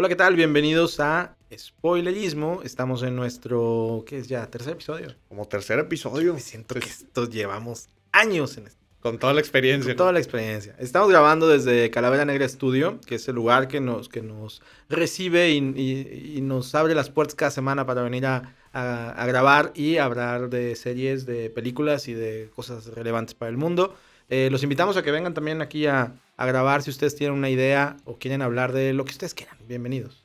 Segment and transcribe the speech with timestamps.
[0.00, 0.34] Hola, ¿qué tal?
[0.34, 2.62] Bienvenidos a Spoilerismo.
[2.64, 4.46] Estamos en nuestro, ¿qué es ya?
[4.46, 5.14] ¿Tercer episodio?
[5.28, 6.32] Como tercer episodio.
[6.32, 8.80] Me siento que estos llevamos años en esto.
[9.00, 9.90] Con toda la experiencia.
[9.90, 10.74] Con toda la experiencia.
[10.78, 15.50] Estamos grabando desde Calavera Negra Studio, que es el lugar que nos, que nos recibe
[15.50, 19.70] y, y- y nos abre las puertas cada semana para venir a, a- a grabar
[19.74, 23.94] y hablar de series, de películas y de cosas relevantes para el mundo.
[24.30, 27.50] Eh, los invitamos a que vengan también aquí a, a grabar si ustedes tienen una
[27.50, 29.58] idea o quieren hablar de lo que ustedes quieran.
[29.68, 30.24] Bienvenidos.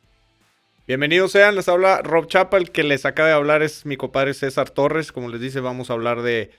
[0.88, 4.34] Bienvenidos sean, les habla Rob Chapa, el que les acaba de hablar es mi compadre
[4.34, 5.12] César Torres.
[5.12, 6.52] Como les dice, vamos a hablar de,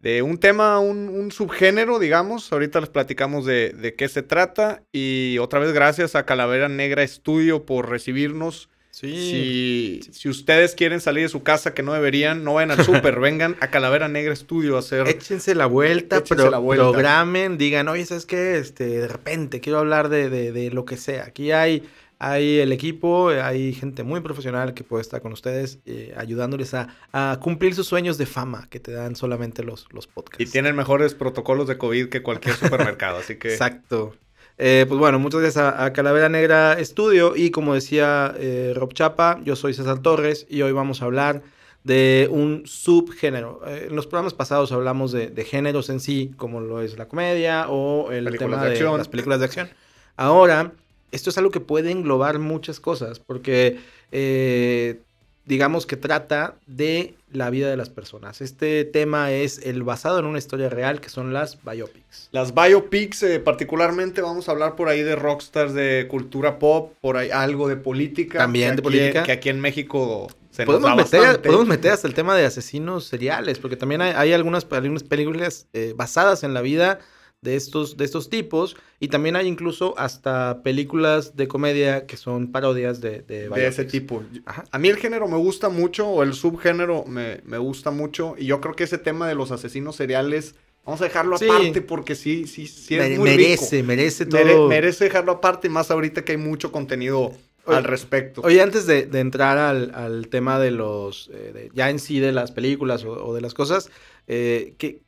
[0.00, 2.52] de un tema, un, un subgénero, digamos.
[2.52, 4.82] Ahorita les platicamos de, de qué se trata.
[4.92, 8.68] Y otra vez, gracias a Calavera Negra Estudio por recibirnos.
[9.06, 13.20] Si, si ustedes quieren salir de su casa, que no deberían, no vayan al súper,
[13.20, 15.06] vengan a Calavera Negra Estudio a hacer.
[15.08, 16.90] Échense la vuelta, Échense pro- la vuelta.
[16.90, 18.58] programen, digan, oye, ¿sabes qué?
[18.58, 21.24] Este, de repente quiero hablar de, de- de lo que sea.
[21.24, 26.12] Aquí hay, hay el equipo, hay gente muy profesional que puede estar con ustedes eh,
[26.16, 30.42] ayudándoles a, a cumplir sus sueños de fama que te dan solamente los, los podcasts.
[30.48, 33.48] Y tienen mejores protocolos de COVID que cualquier supermercado, así que.
[33.52, 34.16] Exacto.
[34.60, 38.92] Eh, pues bueno, muchas gracias a, a Calavera Negra Estudio y como decía eh, Rob
[38.92, 41.42] Chapa, yo soy César Torres y hoy vamos a hablar
[41.84, 43.60] de un subgénero.
[43.66, 47.06] Eh, en los programas pasados hablamos de, de géneros en sí, como lo es la
[47.06, 49.70] comedia o el Películas tema de las películas de acción.
[50.16, 50.72] Ahora,
[51.12, 53.78] esto es algo que puede englobar muchas cosas porque
[54.10, 55.00] eh,
[55.48, 58.40] digamos que trata de la vida de las personas.
[58.40, 62.28] Este tema es el basado en una historia real que son las biopics.
[62.32, 67.16] Las biopics, eh, particularmente, vamos a hablar por ahí de rockstars de cultura pop, por
[67.16, 68.38] ahí algo de política.
[68.38, 69.22] También de aquí- política.
[69.24, 72.44] Que aquí en México se nos Podemos da meter, podemos meter hasta el tema de
[72.44, 76.98] asesinos seriales, porque también hay, hay algunas, algunas películas eh, basadas en la vida
[77.40, 82.50] de estos, de estos tipos, y también hay incluso hasta películas de comedia que son
[82.50, 84.24] parodias de, de, de ese tipo.
[84.44, 84.64] Ajá.
[84.70, 88.46] A mí el género me gusta mucho, o el subgénero me, me gusta mucho, y
[88.46, 91.44] yo creo que ese tema de los asesinos seriales, vamos a dejarlo Sí.
[91.48, 93.86] aparte porque sí, sí, sí es Mere- muy merece, rico.
[93.86, 94.40] merece todo.
[94.44, 97.32] Mere- merece dejarlo aparte, más ahorita que hay mucho contenido
[97.66, 98.40] al respecto.
[98.44, 102.18] Oye, antes de, de entrar al, al tema de los, eh, de- ya en sí
[102.18, 103.90] de las películas o, o de las cosas,
[104.26, 105.02] eh, ¿qué,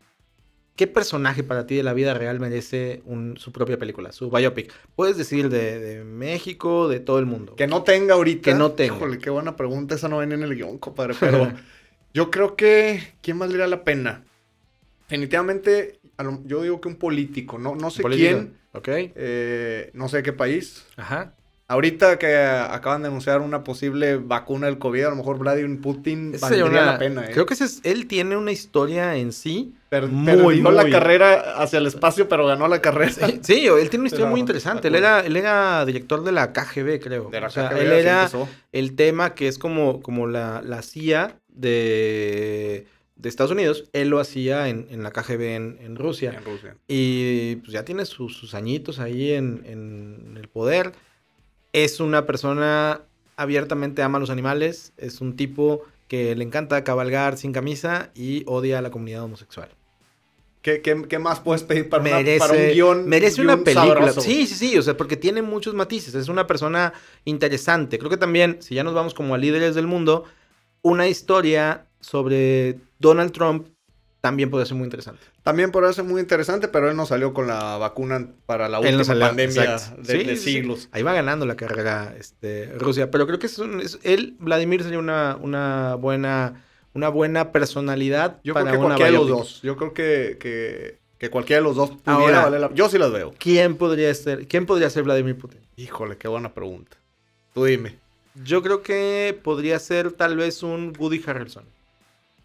[0.80, 4.72] ¿qué personaje para ti de la vida real merece un- su propia película, su biopic?
[4.96, 7.54] Puedes decir de, de México, de todo el mundo.
[7.54, 8.41] Que no tenga ahorita.
[8.41, 8.96] Que no tenga.
[8.96, 9.94] Híjole, qué buena pregunta.
[9.94, 11.14] Esa no viene en el guion, compadre.
[11.20, 11.52] Pero
[12.14, 13.12] yo creo que.
[13.20, 14.24] ¿Quién valdría la pena?
[15.08, 17.58] Definitivamente, lo- yo digo que un político.
[17.58, 18.30] No, no sé Político.
[18.38, 18.54] quién.
[18.72, 18.88] Ok.
[18.88, 20.86] eh, no sé qué país.
[20.97, 21.34] Ajá.
[21.68, 26.32] Ahorita que acaban de anunciar una posible vacuna del COVID, a lo mejor Vladimir Putin
[26.41, 27.26] valdría una- la pena.
[27.26, 27.30] ¿eh?
[27.32, 29.74] Creo que ese es- él tiene una historia en sí.
[29.91, 30.25] Per- muy,
[30.62, 33.11] perdió la carrera hacia el espacio, pero ganó la carrera.
[33.12, 34.89] Sí, sí, él tiene una historia Pero, muy interesante.
[34.89, 37.28] Él era, él era director de la KGB, creo.
[37.28, 38.49] De la o sea, KGB, él era empezó.
[38.73, 42.87] el tema que es como, como la, la CIA de,
[43.17, 43.84] de Estados Unidos.
[43.93, 46.34] Él lo hacía en, en la KGB en, en Rusia.
[46.39, 46.77] en Rusia.
[46.87, 50.93] Y pues ya tiene sus, sus añitos ahí en, en el poder.
[51.72, 53.01] Es una persona
[53.37, 54.93] abiertamente ama a los animales.
[54.97, 59.69] Es un tipo que le encanta cabalgar sin camisa y odia a la comunidad homosexual.
[60.62, 63.09] ¿Qué, qué, qué más puedes pedir para, una- merece, para un guion?
[63.09, 63.94] merece guion una película.
[63.94, 64.21] sabroso?
[64.21, 66.15] Sí, sí, sí, o sea, porque tiene muchos matices.
[66.15, 66.93] Es una persona
[67.25, 67.98] interesante.
[67.98, 70.25] Creo que también, si ya nos vamos como a líderes del mundo,
[70.82, 73.69] una historia sobre Donald Trump
[74.21, 75.22] también puede ser muy interesante.
[75.43, 79.03] También podría ser muy interesante, pero él no salió con la vacuna para la última
[79.03, 80.03] salió, pandemia exacto.
[80.03, 80.53] de, Sí, de sí, sí.
[80.53, 80.88] siglos.
[80.92, 84.82] Ahí va ganando la carrera este, Rusia, pero creo que es, un- es- él, Vladimir,
[84.82, 86.62] sería una, una buena
[86.95, 89.62] una buena personalidad Yo para creo que una cualquiera de los dos.
[89.62, 92.75] Yo creo que, que, que cualquiera de los dos pudiera Ahora- valer la...
[92.75, 93.33] Yo sí las veo.
[93.39, 95.61] ¿Quién podría ser, quién podría ser Vladimir Putin?
[95.77, 96.97] Híjole, qué buena pregunta.
[97.54, 97.97] Tú dime.
[98.45, 101.65] Yo creo que podría ser tal vez un Woody Harrelson.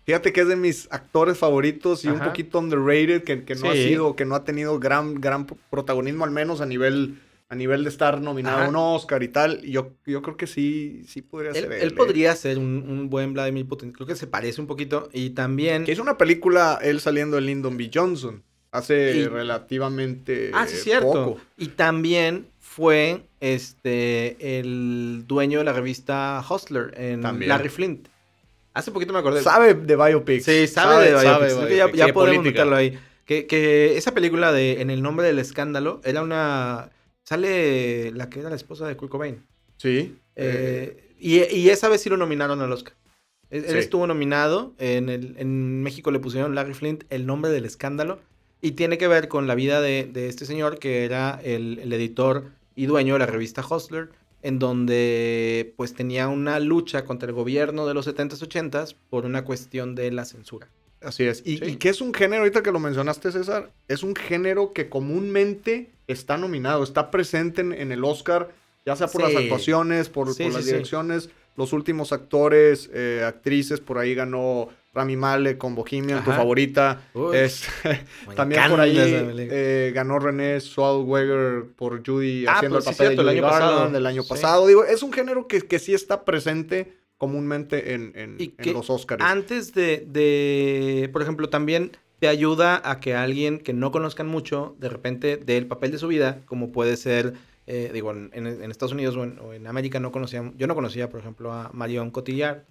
[0.06, 3.74] Fíjate que es de mis actores favoritos y un poquito underrated, que, que no ha
[3.74, 7.90] sido, que no ha tenido gran, gran protagonismo, al menos a nivel, a nivel de
[7.90, 8.66] estar nominado Ajá.
[8.66, 9.62] a un Oscar y tal.
[9.62, 11.82] Yo, yo creo que sí, sí podría Él, ser él.
[11.84, 11.96] él ¿eh?
[11.96, 13.92] podría ser un, un buen Vladimir Putin.
[13.92, 15.10] Creo que se parece un poquito.
[15.14, 15.84] Y también.
[15.84, 17.92] Que hizo una película él saliendo de Lyndon B.
[17.94, 21.12] Johnson hace Y- relativamente Ah, sí, cierto.
[21.12, 21.42] poco.
[21.58, 27.50] Y también fue este el dueño de la revista Hustler en También.
[27.50, 28.08] Larry Flint.
[28.74, 29.42] Hace poquito me acordé.
[29.44, 30.44] Sabe de biopics.
[30.44, 31.54] Sí, sabe, de biopics.
[31.54, 32.98] sabe ya, ya podemos meterlo ahí.
[33.24, 36.90] Que, que esa película de En el nombre del escándalo era una.
[37.26, 39.44] Sale la que era la esposa de Kurt Cobain.
[39.78, 40.16] Sí.
[40.36, 42.94] Eh, y, y esa vez sí lo nominaron al Oscar.
[43.50, 44.74] Él, él estuvo nominado.
[44.78, 48.20] En, el, en México le pusieron Larry Flint el nombre del escándalo.
[48.62, 51.92] Y tiene que ver con la vida de, de este señor que era el, el
[51.94, 54.10] editor y dueño de la revista Hustler.
[54.42, 59.44] en donde pues tenía una lucha contra el gobierno de los 70s, 80s por una
[59.44, 60.70] cuestión de la censura.
[61.06, 61.42] Así es.
[61.46, 61.66] Y, Sí.
[61.66, 65.92] y que es un género, ahorita que lo mencionaste, César, es un género que comúnmente
[66.08, 68.50] está nominado, está presente en, en el Oscar,
[68.86, 71.30] ya sea por las actuaciones, por, Sí, por sí, las direcciones.
[71.58, 77.02] Los últimos actores, eh, actrices, por ahí ganó Rami Malek con Bohemian, tu favorita.
[77.34, 77.66] Es-
[78.36, 83.22] también por ahí eh, ganó René Zellweger por Judy Ah, haciendo pues el papel cierto,
[83.22, 83.98] el de Judy año pasado.
[83.98, 84.30] El año Sí.
[84.30, 84.68] pasado.
[84.68, 88.74] Digo, es un género que, que sí está presente comúnmente en, en- Y en que
[88.74, 89.24] los Oscars.
[89.24, 94.76] Antes de, de, por ejemplo, también te ayuda a que alguien que no conozcan mucho,
[94.80, 97.34] de repente, dé el papel de su vida, como puede ser,
[97.68, 100.68] eh, digo, en, en- en Estados Unidos o en, o en América no conocían, yo
[100.68, 102.64] no conocía, por ejemplo, a Marion Cotillard,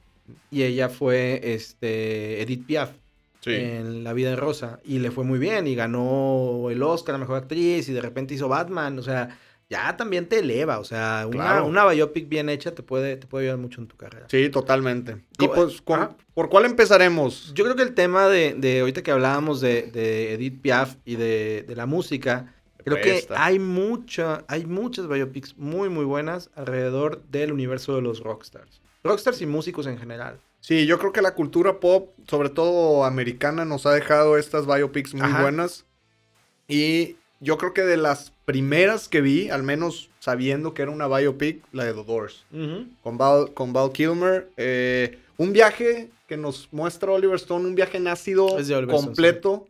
[0.51, 2.91] y ella fue este, Edith Piaf
[3.41, 3.51] Sí.
[3.53, 7.19] en La vida de Rosa, y le fue muy bien, y ganó el Oscar a
[7.19, 9.39] Mejor Actriz, y de repente hizo Batman, o sea,
[9.71, 11.67] ya también te eleva, o sea, una, Claro.
[11.67, 14.27] una biopic bien hecha te puede, te puede ayudar mucho en tu carrera.
[14.31, 15.25] Sí, totalmente.
[15.39, 16.17] Y pues, ¿con- Ajá.
[16.35, 17.53] ¿por cuál empezaremos?
[17.55, 21.17] Yo creo que el tema de, de ahorita que hablábamos de, de Edith Piaf y
[21.17, 27.23] de, de la música, creo que hay mucha, hay muchas biopics muy muy buenas alrededor
[27.31, 28.81] del universo de los rockstars.
[29.03, 30.39] Rockstars y músicos en general.
[30.61, 35.13] Sí, yo creo que la cultura pop, sobre todo americana, nos ha dejado estas biopics
[35.15, 35.43] muy Ajá.
[35.43, 35.85] buenas.
[36.69, 41.07] Y yo creo que de las primeras que vi, al menos sabiendo que era una
[41.07, 42.45] biopic, la de The Doors.
[43.03, 44.49] Con Val, con Val Kilmer.
[44.57, 48.57] eh, un viaje que nos muestra Oliver Stone, un viaje Stone,
[48.87, 49.67] completo.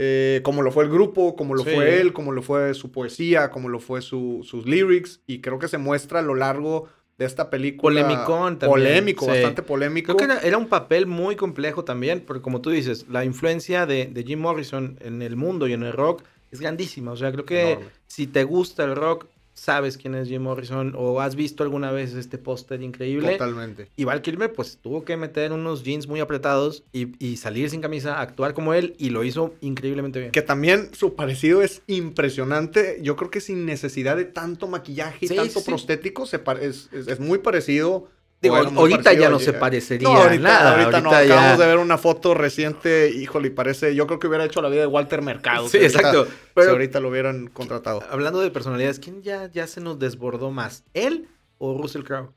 [0.00, 1.70] eh, como lo fue el grupo, como lo Sí.
[1.74, 5.20] fue él, como lo fue su poesía, como lo fue su- sus lyrics.
[5.26, 6.88] Y creo que se muestra a lo largo
[7.18, 8.00] de esta película.
[8.02, 9.30] Polemicón también, Polémico, sí.
[9.32, 10.14] bastante polémico.
[10.14, 13.86] Creo que era, era un papel muy complejo también, porque como tú dices, la influencia
[13.86, 17.12] de, de Jim Morrison en el mundo y en el rock es grandísima.
[17.12, 17.90] O sea, creo que Enorme.
[18.06, 22.14] si te gusta el rock, sabes quién es Jim Morrison o has visto alguna vez
[22.14, 23.32] este póster increíble.
[23.32, 23.88] Totalmente.
[23.96, 27.80] Y Val Kilmer, pues tuvo que meter unos jeans muy apretados y, y salir sin
[27.80, 30.30] camisa, actuar como él, y lo hizo increíblemente bien.
[30.30, 32.98] Que también su parecido es impresionante.
[33.02, 36.66] Yo creo que sin necesidad de tanto maquillaje y Sí, tanto sí, prostético, se pare-
[36.66, 38.08] es, es- es muy parecido.
[38.40, 40.70] Digo, ahorita ya no se parecería No, ahorita, nada.
[40.80, 41.10] ahorita no.
[41.10, 43.10] ahorita ya- Acabamos de ver una foto reciente.
[43.10, 43.94] Híjole, y parece.
[43.96, 45.64] Yo creo que hubiera hecho la vida de Walter Mercado.
[45.68, 46.24] Sí, si ahorita- exacto.
[46.26, 48.02] si Pero ahorita lo hubieran contratado.
[48.10, 50.84] hablando de personalidades, ¿quién ya, ya se nos desbordó más?
[50.94, 51.26] ¿Él
[51.58, 52.30] o Russell Crowe?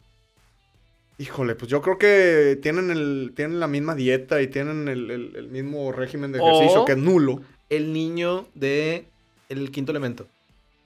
[1.19, 5.35] Híjole, pues yo creo que tienen, el, tienen la misma dieta y tienen el, el-
[5.35, 7.41] el mismo régimen de O- ejercicio que es nulo.
[7.69, 9.05] El niño de
[9.49, 10.25] El Quinto Elemento.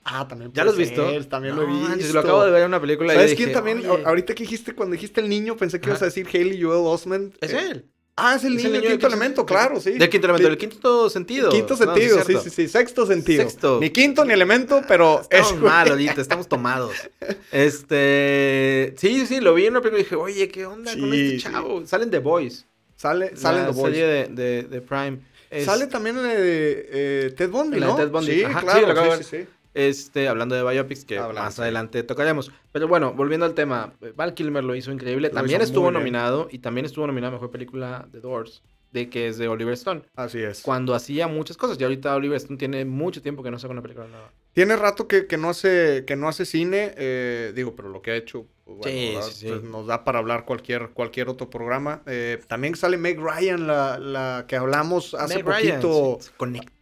[0.08, 0.52] Ah, también.
[0.54, 1.02] ¿Ya lo has visto?
[1.28, 1.88] También No lo he visto.
[1.88, 3.78] manches, lo acabo de ver en una película y ¿Sabes dije, quién también?
[3.90, 6.82] "Oye, Ahorita que dijiste, cuando dijiste el niño, pensé que ibas a decir Haley Joel
[6.86, 7.34] Osment.
[7.40, 7.86] Es Eh, él.
[8.18, 9.90] Ah, es el Es niño, del quinto elemento, claro, sí.
[9.98, 11.50] Del quinto elemento, del quinto sentido.
[11.50, 13.42] Quinto No, sí es sentido, sí, sí, sí, Sexto sentido.
[13.42, 13.78] Sexto.
[13.80, 16.94] Ni quinto ni elemento, pero Estamos es mal ahorita, estamos tomados.
[17.52, 18.94] Este.
[18.96, 21.38] Sí, sí, lo vi en una película y dije, oye, ¿qué onda con este sí.
[21.38, 21.86] chavo?
[21.86, 22.64] Salen The Boys.
[22.96, 23.94] Sale, sale la The Boys.
[23.94, 25.18] serie de, de, de Prime.
[25.50, 27.98] Es- Sale también de eh, Ted Bundy, La de ¿no?
[27.98, 28.32] Ted Bundy.
[28.32, 29.46] Sí, Ajá, sí, claro, lo acabo sí, de sí, sí.
[29.76, 32.50] Este, hablando de biopics, que Hablando, más adelante tocaremos.
[32.72, 35.28] Pero bueno, volviendo al tema, Val Kilmer lo hizo increíble.
[35.28, 36.00] Lo también hizo estuvo muy bien.
[36.00, 39.74] nominado y también estuvo nominado a Mejor Película The Doors, de que es de Oliver
[39.74, 40.02] Stone.
[40.14, 40.62] Así es.
[40.62, 41.78] Cuando hacía muchas cosas.
[41.78, 44.32] Y ahorita Oliver Stone tiene mucho tiempo que no saca una película nueva.
[44.54, 48.12] Tiene rato que, que no hace que no hace cine, eh, digo, pero lo que
[48.12, 49.46] ha hecho bueno, Sí, da- sí, sí.
[49.48, 52.02] pues, nos da para hablar cualquier, cualquier otro programa.
[52.06, 56.18] Eh, también sale Meg Ryan, la, la que hablamos hace Meg Ryan, poquito.
[56.38, 56.72] conecta.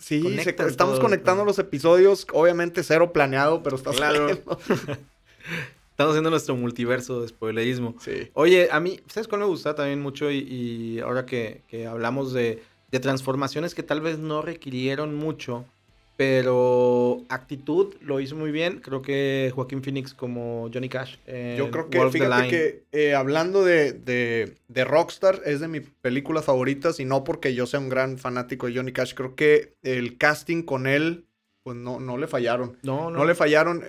[0.00, 1.46] Sí, se- estamos todo, conectando ¿no?
[1.46, 4.28] los episodios, obviamente cero planeado, pero está Claro.
[5.90, 7.94] Estamos haciendo nuestro multiverso de spoilerismo.
[8.00, 8.30] Sí.
[8.32, 10.30] Oye, a mí, ¿sabes cuál me gusta también mucho?
[10.30, 15.66] Y, y ahora que, que hablamos de, de transformaciones que tal vez no requirieron mucho,
[16.20, 18.80] pero actitud lo hizo muy bien.
[18.80, 21.16] Creo que Joaquín Phoenix como Johnny Cash.
[21.56, 26.44] Yo creo que, fíjate que eh, hablando de, de, de Rockstar, es de mis películas
[26.44, 30.18] favoritas y no porque yo sea un gran fanático de Johnny Cash, creo que el
[30.18, 31.24] casting con él,
[31.62, 32.76] pues no, no le fallaron.
[32.82, 33.20] No, no.
[33.20, 33.82] No le fallaron.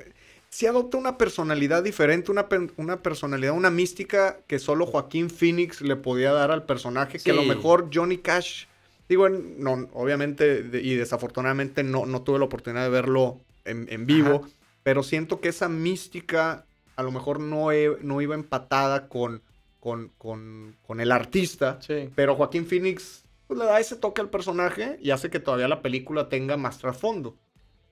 [0.48, 2.48] Sí adopta una personalidad diferente, una,
[2.78, 7.34] una personalidad, una mística que solo Joaquín Phoenix le podía dar al personaje, que a
[7.34, 8.68] lo mejor Johnny Cash,
[9.12, 14.06] digo, no, obviamente de- y desafortunadamente no, no tuve la oportunidad de verlo en, en
[14.06, 14.50] vivo, Ajá.
[14.84, 16.66] pero siento que esa mística
[16.96, 17.68] a lo mejor no,
[18.02, 19.42] no iba empatada con,
[19.80, 22.10] con, con, con el artista, Sí.
[22.16, 25.82] pero Joaquín Phoenix pues, le da ese toque al personaje y hace que todavía la
[25.82, 27.36] película tenga más trasfondo.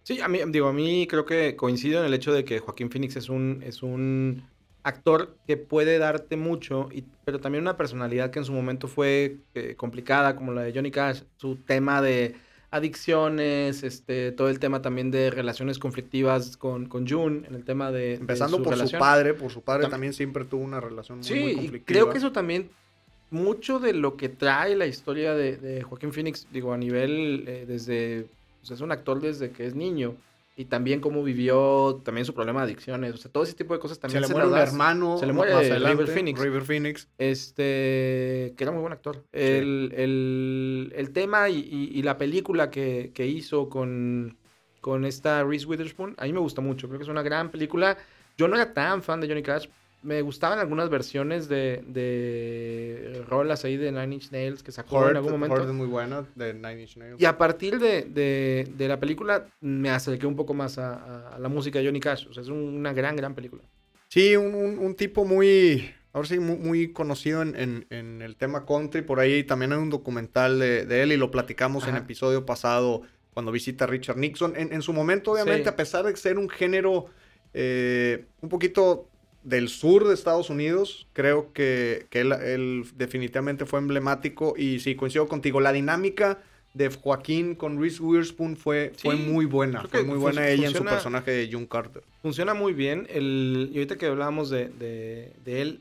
[0.04, 2.90] Sí, a mí, digo, a mí creo que coincido en el hecho de que Joaquín
[2.90, 4.44] Phoenix es un, es un
[4.84, 9.38] actor que puede darte mucho, y, pero también una personalidad que en su momento fue
[9.54, 12.36] eh, complicada, como la de Johnny Cash, su tema de
[12.72, 17.92] adicciones, este, todo el tema también de relaciones conflictivas con, con June, en el tema
[17.92, 18.16] de...
[18.16, 19.00] Empezando de por relación.
[19.00, 21.84] su padre, por su padre Tam- también siempre tuvo una relación muy, Sí, muy conflictiva.
[21.86, 22.70] creo que eso también,
[23.32, 27.66] mucho de lo que trae la historia de, de Joaquín Phoenix, digo, a nivel, eh,
[27.68, 28.28] desde,
[28.62, 30.16] pues, es un actor desde que es niño,
[30.60, 33.80] y también cómo vivió, también su problema de adicciones, o sea, todo ese tipo de
[33.80, 36.42] cosas se también le se muere un hermano se le muere más River Phoenix.
[36.42, 37.08] River Phoenix.
[37.18, 39.24] Este, que era muy buen actor.
[39.32, 44.38] El, el- el tema y, y- y la película que, que hizo con,
[44.82, 46.88] con esta Reese Witherspoon, a mí me gusta mucho.
[46.88, 47.98] Creo que es una gran película.
[48.38, 49.68] Yo no era tan fan de Johnny Cash.
[50.02, 55.10] Me gustaban algunas versiones de, de rolas ahí de Nine Inch Nails que sacó Hurt,
[55.12, 55.56] en algún momento.
[55.56, 55.88] Hurt es muy
[56.36, 57.22] de Nine Inch Nails.
[57.22, 61.50] Y a partir de, de- de la película me acerqué un poco más a, la
[61.50, 62.28] música de Johnny Cash.
[62.30, 63.62] O sea, es un- una gran, gran película.
[64.08, 68.38] Sí, un, un- un tipo muy, ahora sí, muy, muy conocido en, en- en el
[68.38, 69.02] tema country.
[69.02, 72.04] Por ahí también hay un documental de, de él y lo platicamos en Ajá.
[72.06, 73.02] episodio pasado
[73.34, 74.54] cuando visita a Richard Nixon.
[74.56, 75.70] En, en su momento, obviamente, Sí.
[75.70, 77.08] a pesar de ser un género
[77.54, 79.10] eh, un poquito
[79.44, 84.96] del sur de Estados Unidos, creo que, que él, él definitivamente fue emblemático y sí,
[84.96, 85.62] coincido contigo.
[85.62, 86.40] La dinámica
[86.74, 89.82] de Joaquín con Reese Witherspoon fue, fue muy buena.
[89.88, 92.04] Fue muy buena ella en su personaje de June Carter.
[92.22, 93.08] Funciona muy bien.
[93.10, 95.80] El, y ahorita que hablábamos de, de- de él,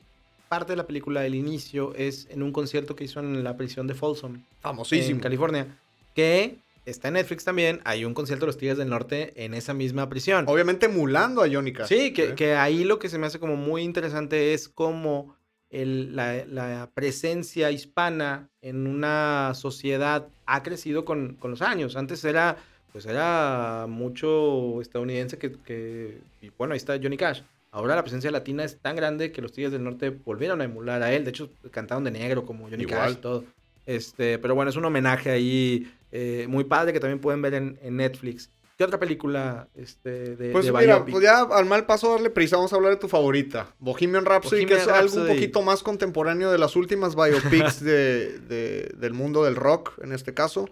[0.49, 3.87] parte de la película, el inicio, es en un concierto que hizo en la prisión
[3.87, 5.17] de Folsom, Famosísimo.
[5.17, 5.67] en California,
[6.15, 6.57] que
[6.91, 7.81] está en Netflix también.
[7.85, 10.45] Hay un concierto de los Tigres del Norte en esa misma prisión.
[10.49, 11.89] Obviamente emulando a Johnny Cash.
[11.89, 12.35] Sí, que, ¿eh?
[12.35, 15.37] que ahí lo que se me hace como muy interesante es cómo
[15.71, 21.95] el- la, la presencia hispana en una sociedad ha crecido con, con los años.
[21.97, 22.57] Antes era,
[22.93, 27.43] pues era mucho estadounidense que, que- y bueno, ahí está Johnny Cash.
[27.71, 31.03] Ahora la presencia latina es tan grande que los Tigres del Norte volvieron a emular
[31.03, 31.25] a él.
[31.25, 32.99] De hecho, cantaron de negro como Johnny Igual.
[33.01, 33.45] Cash y todo.
[33.85, 37.79] Este, pero bueno, es un homenaje ahí eh, muy padre que también pueden ver en,
[37.83, 38.51] en Netflix.
[38.77, 42.55] ¿Qué otra película este, de, Pues de mira, pues ya al mal paso darle prisa,
[42.57, 43.75] vamos a hablar de tu favorita.
[43.81, 48.93] Bohemian Rhapsody, que es algo un poquito más contemporáneo de las últimas biopics de, de-
[48.97, 50.69] del mundo del rock, en este caso.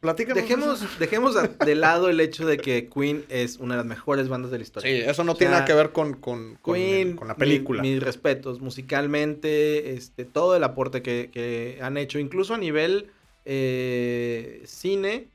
[0.00, 0.42] Platícanos.
[0.42, 4.50] Dejemos, dejemos de lado el hecho de que Queen es una de las mejores bandas
[4.50, 5.10] de la Sí, historia.
[5.10, 7.82] eso no O tiene nada que ver con, con, con, Queen, con la mi- película.
[7.82, 13.10] mis respetos, musicalmente, este, todo el aporte que, que han hecho, incluso a nivel
[13.44, 15.26] eh, cine,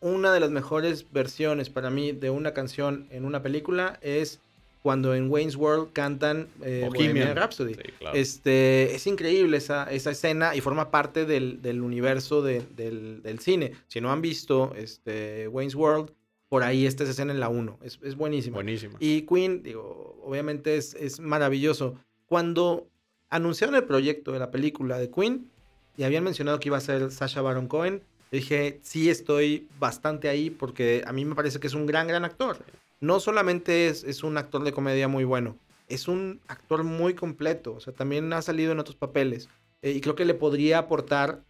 [0.00, 4.40] una de las mejores versiones para mí de una canción en una película es
[4.82, 7.34] cuando en Wayne's World cantan eh, Bohemian.
[7.34, 7.72] Rhapsody.
[7.74, 8.16] Sí, claro.
[8.18, 13.38] Este, es increíble esa, esa escena y forma parte del, del universo de- del, del
[13.38, 13.72] cine.
[13.88, 16.10] Si no han visto este, Wayne's World,
[16.50, 17.78] por ahí está esa escena en la 1.
[17.82, 18.56] Es, es buenísima.
[18.56, 18.96] Buenísimo.
[19.00, 21.96] Y Queen, digo, obviamente es, es maravilloso.
[22.26, 22.86] Cuando
[23.30, 25.50] anunciaron el proyecto de la película de Queen
[25.96, 30.28] y habían mencionado que iba a ser Sasha Baron Cohen, yo dije, sí estoy bastante
[30.28, 32.58] ahí porque a mí me parece que es un gran, gran actor.
[33.00, 35.56] No solamente es, es un actor de comedia muy bueno,
[35.88, 37.74] es un actor muy completo.
[37.74, 39.48] O sea, también ha salido en otros papeles.
[39.82, 41.42] eh, y creo que le podría aportar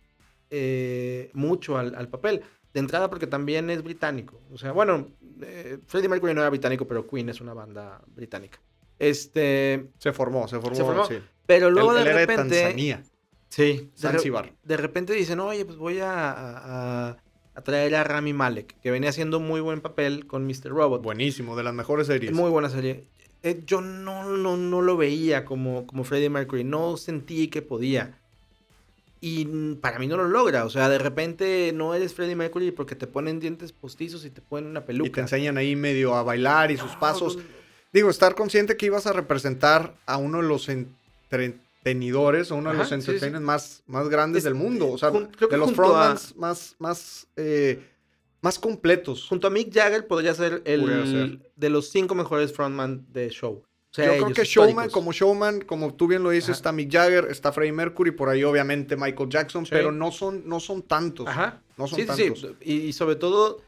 [0.51, 2.43] eh, mucho al, al papel.
[2.73, 4.41] De entrada porque también es británico.
[4.53, 5.09] O sea, bueno,
[5.43, 8.59] eh, Freddie Mercury no era británico, pero Queen es una banda británica.
[8.99, 10.75] Este, Se formó, se formó.
[10.77, 11.07] Se formó.
[11.07, 11.19] sí.
[11.47, 12.61] pero luego era de repente...
[12.63, 13.03] Tanzania.
[13.55, 17.17] Sí, de, re- de repente dicen, oye, pues voy a, a-
[17.55, 20.71] a- traer a Rami Malek, que venía haciendo muy buen papel con Mr.
[20.71, 21.03] Robot.
[21.03, 22.33] Buenísimo, de las mejores series.
[22.33, 23.05] Muy buena serie.
[23.45, 28.19] Eh, yo no, no, no lo veía como, como Freddie Mercury, no sentí que podía.
[29.21, 29.45] Y
[29.77, 33.07] para mí no lo logra, o sea, de repente no eres Freddie Mercury porque te
[33.07, 35.09] ponen dientes postizos y te ponen una peluca.
[35.09, 37.39] y te enseñan ahí medio a bailar y sus No, pasos.
[37.93, 40.69] Digo, estar consciente que ibas a representar a uno de los
[41.85, 43.11] entretenidores o uno de los sí, sí.
[43.11, 44.91] entertainers más, más grandes Es- del mundo.
[44.91, 47.83] O sea, jun- creo que de los a- frontmans más, más, eh,
[48.41, 49.27] más completos.
[49.29, 51.51] Junto a Mick Jagger podría ser el ser.
[51.57, 53.63] de los cinco mejores frontman de show.
[53.63, 56.57] O sea, Yo creo que showman, como showman, como tú bien lo dices, Ajá.
[56.57, 59.71] está Mick Jagger, está Freddie Mercury, por ahí obviamente Michael Jackson, Sí.
[59.73, 61.29] pero no son, no son tantos.
[61.29, 61.63] Ajá.
[61.77, 62.41] No son tantos.
[62.41, 62.49] sí.
[62.63, 63.63] Y, y sobre todo,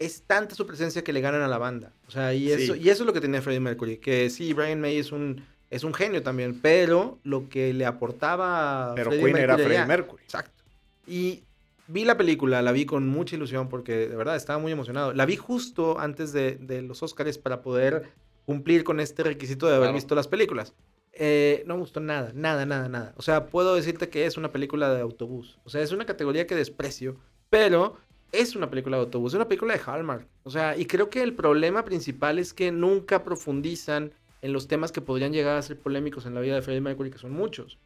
[0.00, 1.92] es tanta su presencia que le ganan a la banda.
[2.08, 2.80] O sea, y eso, Sí.
[2.80, 3.98] y eso es lo que tenía Freddie Mercury.
[3.98, 8.92] Que sí, Brian May es un, es un genio también, pero lo que le aportaba
[8.92, 10.22] a Pero Freddie Queen era Freddie Mercury.
[10.22, 10.62] Exacto.
[11.06, 11.42] Y
[11.86, 15.12] vi la película, la vi con mucha ilusión porque de verdad estaba muy emocionado.
[15.14, 18.10] La vi justo antes de, de los Oscars para poder
[18.46, 19.94] cumplir con este requisito de haber Claro.
[19.94, 20.74] visto las películas.
[21.12, 23.12] Eh, no me gustó nada, nada, nada, nada.
[23.16, 25.58] O sea, puedo decirte que es una película de autobús.
[25.64, 27.16] O sea, es una categoría que desprecio,
[27.50, 27.96] pero
[28.30, 30.26] es una película de autobús, es una película de Hallmark.
[30.44, 34.92] O sea, y creo que el problema principal es que nunca profundizan en los temas
[34.92, 37.78] que podrían llegar a ser polémicos en la vida de Freddie Mercury, que son muchos.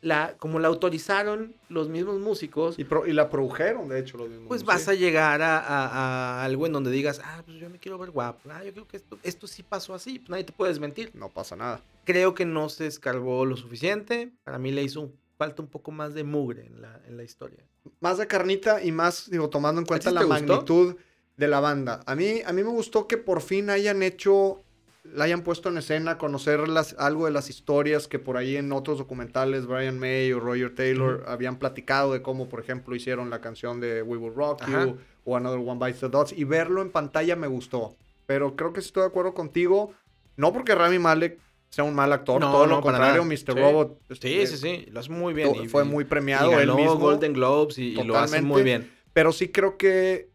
[0.00, 4.28] la, como la autorizaron los mismos músicos, Y, pro- y la produjeron, de hecho, los
[4.28, 4.48] mismos.
[4.48, 7.78] pues vas a llegar a, a- a algo en donde digas, ah, pues yo me
[7.78, 10.52] quiero ver guapo, ah, yo creo que esto, esto sí pasó así, pues nadie te
[10.52, 11.12] puede desmentir.
[11.14, 11.80] No pasa nada.
[12.04, 16.14] Creo que no se escarbó lo suficiente, para mí le hizo falta un poco más
[16.14, 17.64] de mugre en la, en la historia.
[18.00, 20.28] Más de carnita y más, digo, tomando en cuenta la gustó?
[20.34, 20.96] magnitud
[21.36, 22.00] de la banda.
[22.06, 24.64] A mí, a mí me gustó que por fin hayan hecho,
[25.04, 28.70] la hayan puesto en escena, conocer las, algo de las historias que por ahí en
[28.72, 33.40] otros documentales, Brian May o Roger Taylor habían platicado de cómo, por ejemplo, hicieron la
[33.40, 34.84] canción de We Will Rock Ajá.
[34.86, 36.32] You o Another One Bites the Dust.
[36.36, 37.96] Y verlo en pantalla me gustó.
[38.26, 39.92] Pero creo que estoy de acuerdo contigo.
[40.36, 43.24] No porque Rami Malek sea un mal actor, No, todo no, lo contrario.
[43.24, 43.36] Mr.
[43.36, 43.44] Sí.
[43.52, 43.98] Robot.
[44.20, 45.52] Sí, este, sí, sí, lo hace muy bien.
[45.64, 46.96] y- fue y- muy y premiado ganó él mismo.
[46.96, 48.90] Golden Globes y, y lo hace muy bien.
[49.12, 50.30] Pero sí creo que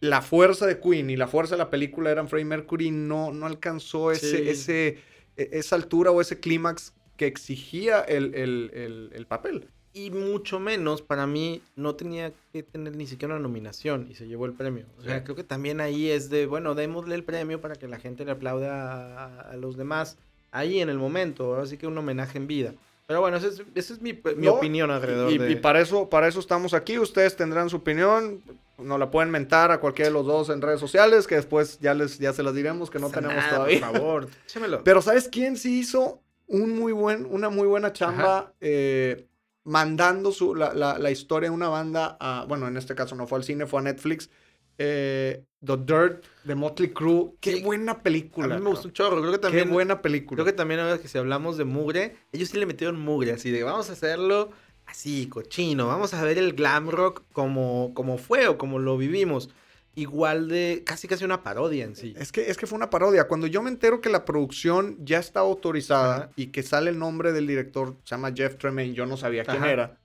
[0.00, 3.46] la fuerza de Queen y la fuerza de la película eran Freddie Mercury no, no
[3.46, 4.48] alcanzó ese, Sí.
[4.48, 4.88] ese,
[5.36, 9.68] e- esa altura o ese clímax que exigía el, el- el- el papel.
[9.92, 14.26] Y mucho menos, para mí, no tenía que tener ni siquiera una nominación y se
[14.28, 14.86] llevó el premio.
[14.98, 15.24] O sea, Sí.
[15.24, 18.30] creo que también ahí es de, bueno, démosle el premio para que la gente le
[18.30, 20.16] aplauda a, a los demás
[20.52, 21.56] ahí en el momento.
[21.56, 22.74] Así que un homenaje en vida.
[23.10, 25.50] Pero bueno, esa es, esa es mi, mi No, opinión alrededor Y, de...
[25.50, 26.96] y para, eso, para eso estamos aquí.
[26.96, 28.40] Ustedes tendrán su opinión.
[28.78, 31.92] Nos la pueden mentar a cualquiera de los dos en redes sociales, que después ya,
[31.92, 33.80] les, ya se las diremos, que no tenemos nada, todavía.
[33.80, 34.80] Por favor, échamelo.
[34.84, 39.26] Pero ¿sabes quién sí hizo un muy buen, una muy buena chamba eh,
[39.64, 43.26] mandando su, la, la- la historia de una banda a, bueno, en este caso no
[43.26, 44.30] fue al cine, fue a Netflix.
[44.78, 47.32] eh, The Dirt de Motley Crue.
[47.40, 47.62] Qué Sí.
[47.62, 48.56] buena a película.
[48.56, 49.20] mí me gustó un chorro.
[49.20, 49.68] Creo que también...
[49.68, 50.36] Qué buena película.
[50.36, 53.50] Creo que también ahora que si hablamos de mugre, ellos sí le metieron mugre, así
[53.50, 54.50] de vamos a hacerlo
[54.86, 59.50] así, cochino, vamos a ver el glam rock como, como fue o como lo vivimos.
[59.94, 62.14] Igual de casi casi una parodia en sí.
[62.16, 63.28] Es que, es que fue una parodia.
[63.28, 66.30] Cuando yo me entero que la producción ya estaba autorizada Ajá.
[66.36, 69.64] y que sale el nombre del director, se llama Jeff Tremaine, yo no sabía quién
[69.64, 69.98] era.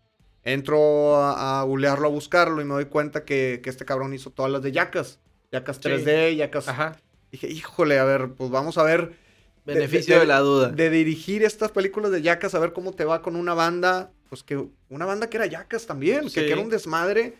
[0.43, 4.31] Entro a, a googlearlo, a buscarlo y me doy cuenta que, que este cabrón hizo
[4.31, 5.19] todas las de Yacas.
[5.59, 5.89] Yacas Sí.
[5.89, 6.67] 3D, Yacas...
[6.67, 6.97] Ajá.
[7.31, 9.13] Dije, híjole, a ver, pues vamos a ver
[9.65, 10.69] Beneficio de, la duda.
[10.69, 14.43] de dirigir estas películas de Yacas, a ver cómo te va con una banda, pues
[14.43, 16.35] que una banda que era Yacas también, que- Sí.
[16.41, 17.33] que, era un desmadre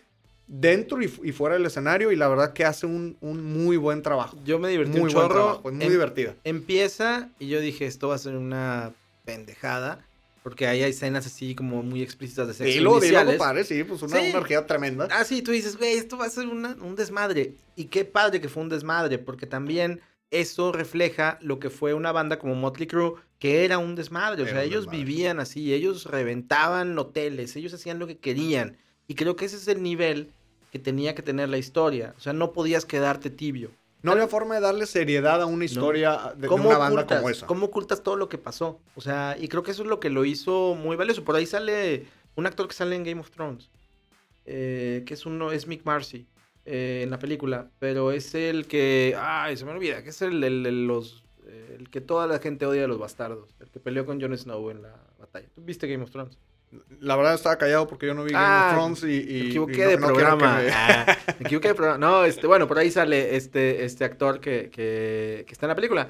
[0.48, 3.76] dentro y, fu- y fuera del escenario y la verdad que hace un, un muy
[3.76, 4.36] buen trabajo.
[4.44, 5.34] Yo me divertí Muy un buen chorro.
[5.34, 6.34] trabajo, es muy Em- divertida.
[6.44, 8.92] Empieza y yo dije, esto va a ser una
[9.24, 10.04] pendejada.
[10.46, 13.36] Porque ahí hay escenas así como muy explícitas de sexo Dilo, dilo, iniciales.
[13.36, 14.26] compadre, sí, pues una Sí.
[14.26, 15.08] energía tremenda.
[15.10, 17.54] Ah, sí, tú dices, güey, esto va a ser una- un desmadre.
[17.74, 22.12] Y qué padre que fue un desmadre, porque también eso refleja lo que fue una
[22.12, 24.44] banda como Motley Crue, que era un desmadre.
[24.44, 24.98] O sea, ellos desmadre.
[25.04, 28.76] vivían así, ellos reventaban hoteles, ellos hacían lo que querían.
[29.08, 30.30] Y creo que ese es el nivel
[30.70, 32.14] que tenía que tener la historia.
[32.16, 33.72] O sea, no podías quedarte tibio.
[34.06, 37.18] No había forma de darle seriedad a una historia de, de ¿Cómo una banda ocultas,
[37.18, 37.46] como esa.
[37.46, 38.80] ¿Cómo ocultas todo lo que pasó?
[38.94, 41.24] O sea, y creo que eso es lo que lo hizo muy valioso.
[41.24, 43.70] Por ahí sale un actor que sale en Game of Thrones,
[44.44, 46.26] eh, que es uno, es Mick Marcy
[46.64, 50.42] eh, en la película, pero es el que, ay, se me olvida, que es el,
[50.42, 53.80] el- el- los, eh, el que toda la gente odia a los bastardos, el que
[53.80, 55.46] peleó con Jon Snow en la batalla.
[55.54, 56.38] ¿Tú viste Game of Thrones?
[57.00, 59.32] La verdad estaba callado porque yo no vi Game Ah, of Thrones y, y- Me
[59.38, 60.58] y equivoqué no- de no programa.
[60.60, 61.98] me- Ah, me equivoqué de programa.
[61.98, 65.74] No, este, bueno, por ahí sale este, este actor que, que, que está en la
[65.76, 66.08] película.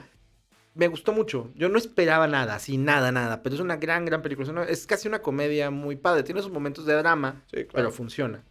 [0.74, 1.50] Me gustó mucho.
[1.54, 3.42] Yo no esperaba nada, así, nada, nada.
[3.42, 4.64] Pero es una gran, gran película.
[4.64, 6.22] Es, casi una comedia muy padre.
[6.22, 7.70] Tiene sus momentos de drama, Sí, claro.
[7.72, 8.42] pero funciona.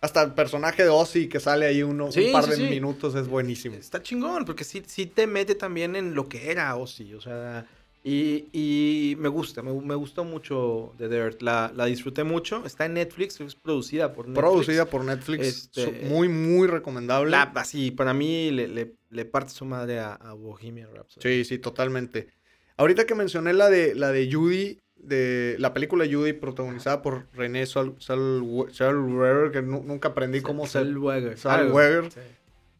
[0.00, 3.14] Hasta el personaje de Ozzy que sale ahí uno, Sí, un par sí, de minutos
[3.14, 3.76] es buenísimo.
[3.76, 7.14] Está chingón, porque sí, sí te mete también en lo que era Ozzy.
[7.14, 7.66] O sea,
[8.06, 11.40] y, y me gusta, me, me gustó mucho The Dirt.
[11.40, 12.62] La, la disfruté mucho.
[12.66, 14.40] Está en Netflix, es producida por Netflix.
[14.42, 15.70] Producida por Netflix.
[15.74, 17.30] Este- muy, muy recomendable.
[17.30, 21.22] La, así, para mí le, le, le parte su madre a, a Bohemian Rhapsody.
[21.22, 22.28] Sí, sí, totalmente.
[22.76, 27.64] Ahorita que mencioné la de la de Judy, de la película Judy protagonizada por René
[27.66, 30.80] Sol, Sol- Zellweger, que nu- nunca aprendí cómo se...
[30.80, 32.10] Zellweger.
[32.12, 32.20] Sí.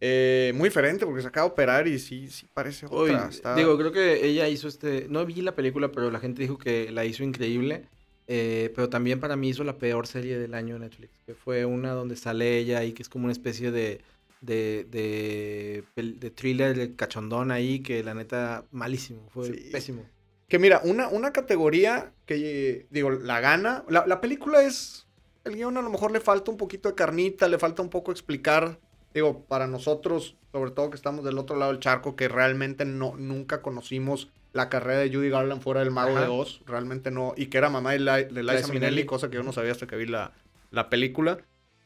[0.00, 3.28] Eh, muy diferente porque se acaba de operar y sí, sí parece Uy, otra.
[3.30, 5.06] está- Digo, creo que ella hizo este.
[5.08, 7.86] No vi la película, pero la gente dijo que la hizo increíble.
[8.26, 11.12] eh, pero también para mí hizo la peor serie del año en Netflix.
[11.26, 14.00] Que fue una donde sale ella y que es como una especie de.
[14.40, 19.68] De, de, de thriller de cachondón ahí que la neta malísimo, fue Sí.
[19.72, 20.04] pésimo.
[20.48, 23.84] Que mira, una, una categoría que, digo, la gana.
[23.88, 25.06] La, la película es.
[25.44, 28.10] El guion a lo mejor le falta un poquito de carnita, le falta un poco
[28.12, 28.78] explicar.
[29.14, 33.14] Digo, para nosotros, sobre todo que estamos del otro lado del charco, que realmente no,
[33.16, 36.22] nunca conocimos la carrera de Judy Garland fuera del Mago Ajá.
[36.22, 36.60] de Oz.
[36.66, 37.32] Realmente no.
[37.36, 39.04] Y que era mamá de, Li- de Liza Liza Minnelli, Minnelli.
[39.06, 40.32] cosa que yo no sabía hasta que vi la,
[40.70, 41.38] la película.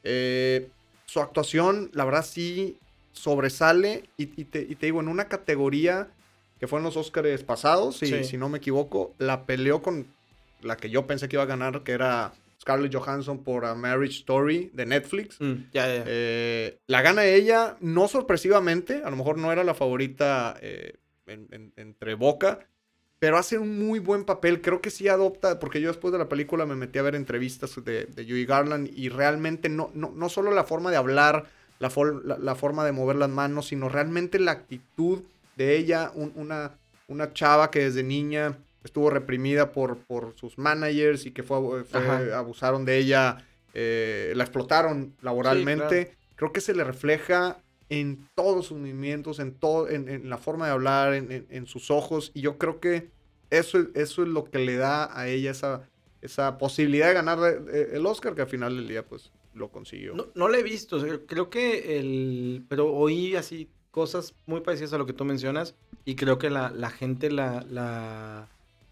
[0.04, 0.68] Eh,
[1.06, 2.78] su actuación, la verdad, sí
[3.12, 4.04] sobresale.
[4.16, 6.08] Y, y te, y te digo, en una categoría
[6.60, 8.24] que fue en los Oscars pasados, si, Sí.
[8.24, 10.06] si no me equivoco, la peleó con
[10.62, 14.18] la que yo pensé que iba a ganar, que era Scarlett Johansson por A Marriage
[14.18, 15.40] Story de Netflix.
[15.40, 16.04] Mm, ya, ya.
[16.06, 20.94] Eh, la gana ella, no sorpresivamente, a lo mejor no era la favorita eh,
[21.26, 22.60] en- en- entre Boca,
[23.20, 24.60] pero hace un muy buen papel.
[24.60, 27.74] Creo que sí adopta, porque yo después de la película me metí a ver entrevistas
[27.84, 31.46] de, de Judy Garland y realmente no, no, no solo la forma de hablar,
[31.78, 35.22] la, for- la- la forma de mover las manos, sino realmente la actitud
[35.56, 36.72] de ella, un- una,
[37.08, 38.56] una chava que desde niña
[38.88, 43.38] estuvo reprimida por, por sus managers y que fue, abu- fue- abusaron de ella,
[43.74, 46.16] eh, la explotaron laboralmente.
[46.36, 47.58] Creo que se le refleja
[47.90, 51.66] en todos sus movimientos, en, todo, en, en la forma de hablar, en, en- en
[51.66, 52.30] sus ojos.
[52.34, 53.10] Y yo creo que
[53.50, 55.88] eso, es- eso es lo que le da a ella esa,
[56.20, 57.38] esa posibilidad de ganar
[57.72, 60.14] eh, el Oscar, que al final del día pues lo consiguió.
[60.14, 62.64] No, no la he visto, o sea, creo que el...
[62.68, 65.74] Pero oí así cosas muy parecidas a lo que tú mencionas
[66.04, 68.48] y creo que la, la gente la, la,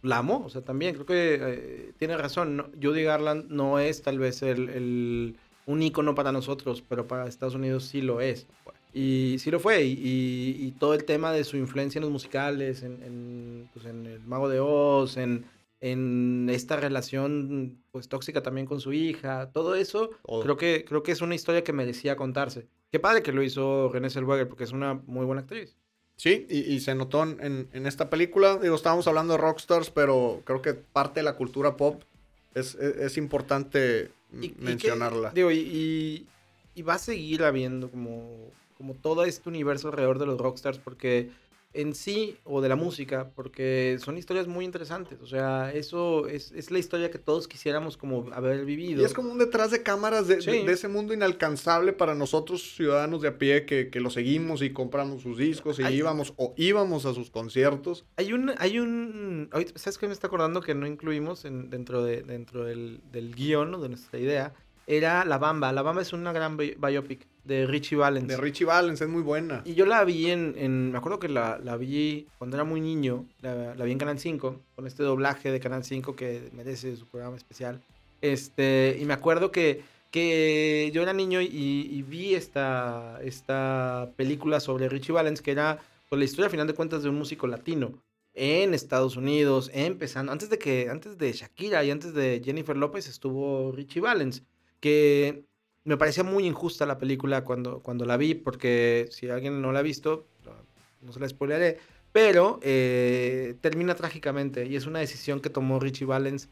[0.07, 2.57] la amó, o sea, también creo que eh, tiene razón.
[2.57, 2.67] ¿no?
[2.83, 7.55] Judy Garland no es tal vez el, el- un ícono para nosotros, pero para Estados
[7.57, 8.47] Unidos sí lo es.
[8.95, 12.13] Y sí lo fue, y, y- y todo el tema de su influencia en los
[12.13, 15.45] musicales, en, en, pues, en El Mago de Oz, en,
[15.81, 20.43] en esta relación pues tóxica también con su hija, todo eso Todo.
[20.43, 22.67] creo que creo que es una historia que merecía contarse.
[22.91, 25.77] Qué padre que lo hizo René Zellweger porque es una muy buena actriz.
[26.17, 28.57] Sí, y, y se notó en, en- esta película.
[28.57, 32.03] Digo, estábamos hablando de rockstars, pero creo que parte de la cultura pop
[32.55, 35.31] es, es- es importante Y- y que- mencionarla.
[35.31, 36.27] digo, y, y-
[36.75, 41.31] y va a seguir habiendo como, como todo este universo alrededor de los rockstars porque
[41.81, 45.21] en sí, o de la música, porque son historias muy interesantes.
[45.23, 49.03] O sea, eso es, es la historia que todos quisiéramos como haber vivido.
[49.03, 50.65] Y es como un detrás de cámaras de, de- Sí.
[50.67, 54.71] de ese mundo inalcanzable para nosotros ciudadanos de a pie que, que lo seguimos y
[54.71, 58.05] compramos sus discos y íbamos o íbamos a sus conciertos.
[58.17, 62.23] Hay un, hay un, ¿sabes qué me está acordando que no incluimos en- dentro, de,
[62.23, 64.55] dentro del, del guion o de nuestra idea?
[64.87, 65.73] Era La Bamba.
[65.73, 68.29] La Bamba es una gran bi- biopic de Richie Valens.
[68.29, 69.63] De Richie Valens es muy buena.
[69.65, 72.81] Y yo la vi en, en- me acuerdo que la, la vi cuando era muy
[72.81, 76.97] niño, la, la vi en Canal 5, con este doblaje de Canal 5 que merece
[76.97, 77.81] su programa especial.
[78.21, 84.61] Este, y me acuerdo que, que yo era niño y, y vi esta, esta película
[84.61, 85.79] sobre Richie Valens, que era
[86.09, 87.93] pues, la historia, a final de cuentas, de un músico latino
[88.35, 93.09] en Estados Unidos, empezando, antes de que, antes de Shakira y antes de Jennifer López
[93.09, 94.43] estuvo Richie Valens,
[94.81, 95.45] que
[95.87, 99.79] me parecía muy injusta la película cuando, cuando la vi, porque si alguien no la
[99.79, 100.27] ha visto,
[101.01, 101.79] no se la spoileré,
[102.13, 106.49] pero eh, termina trágicamente y es una decisión que tomó Richie Valens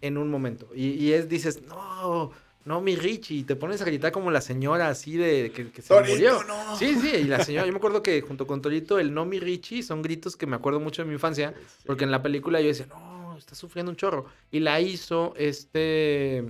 [0.00, 0.68] en un momento.
[0.74, 2.30] Y, y es, dices, no,
[2.64, 5.82] no, mi Richie, y te pones a gritar como la señora así de que, que
[5.82, 6.44] se Torito, murió.
[6.44, 6.76] no.
[6.76, 9.40] Sí, sí, y la señora, yo me acuerdo que junto con Torito, el no mi
[9.40, 11.54] Richie son gritos que me acuerdo mucho de mi infancia,
[11.86, 14.26] porque en la película yo decía, no, está sufriendo un chorro.
[14.52, 16.44] Y la hizo este.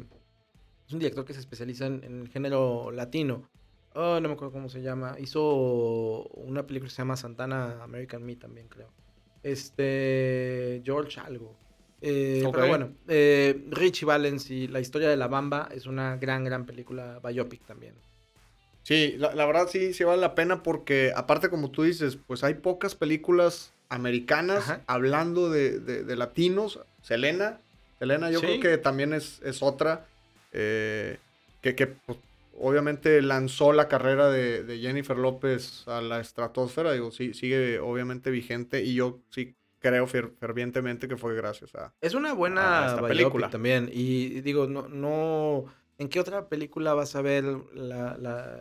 [0.90, 3.48] Es un director que se especializa en, en el género latino.
[3.94, 5.14] Oh, no me acuerdo cómo se llama.
[5.20, 8.88] Hizo una película que se llama Santana American Me también, creo.
[9.44, 10.83] Este.
[10.85, 11.55] George algo.
[12.00, 12.42] Eh.
[12.53, 16.66] Pero bueno, eh, Richie Valens y la historia de la Bamba es una gran, gran
[16.66, 17.94] película biopic también.
[18.83, 22.42] Sí, la, la verdad sí, sí vale la pena porque aparte como tú dices, pues
[22.42, 24.83] hay pocas películas americanas Ajá.
[24.88, 26.81] hablando de, de- de latinos.
[27.00, 27.61] Selena,
[28.00, 28.46] Selena yo Sí.
[28.46, 30.07] creo que también es, es otra
[30.52, 31.18] eh,
[31.60, 32.18] que, que, pues,
[32.58, 36.92] obviamente lanzó la carrera de, de Jennifer López a la estratosfera.
[36.92, 41.92] Digo, sí, sigue obviamente vigente y yo sí creo fer- fervientemente que fue gracias a...
[42.00, 43.48] Es una a buena esta película.
[43.50, 43.88] también.
[43.92, 45.64] Y digo, no, no.
[45.98, 48.58] ¿En qué otra película vas a ver la, la-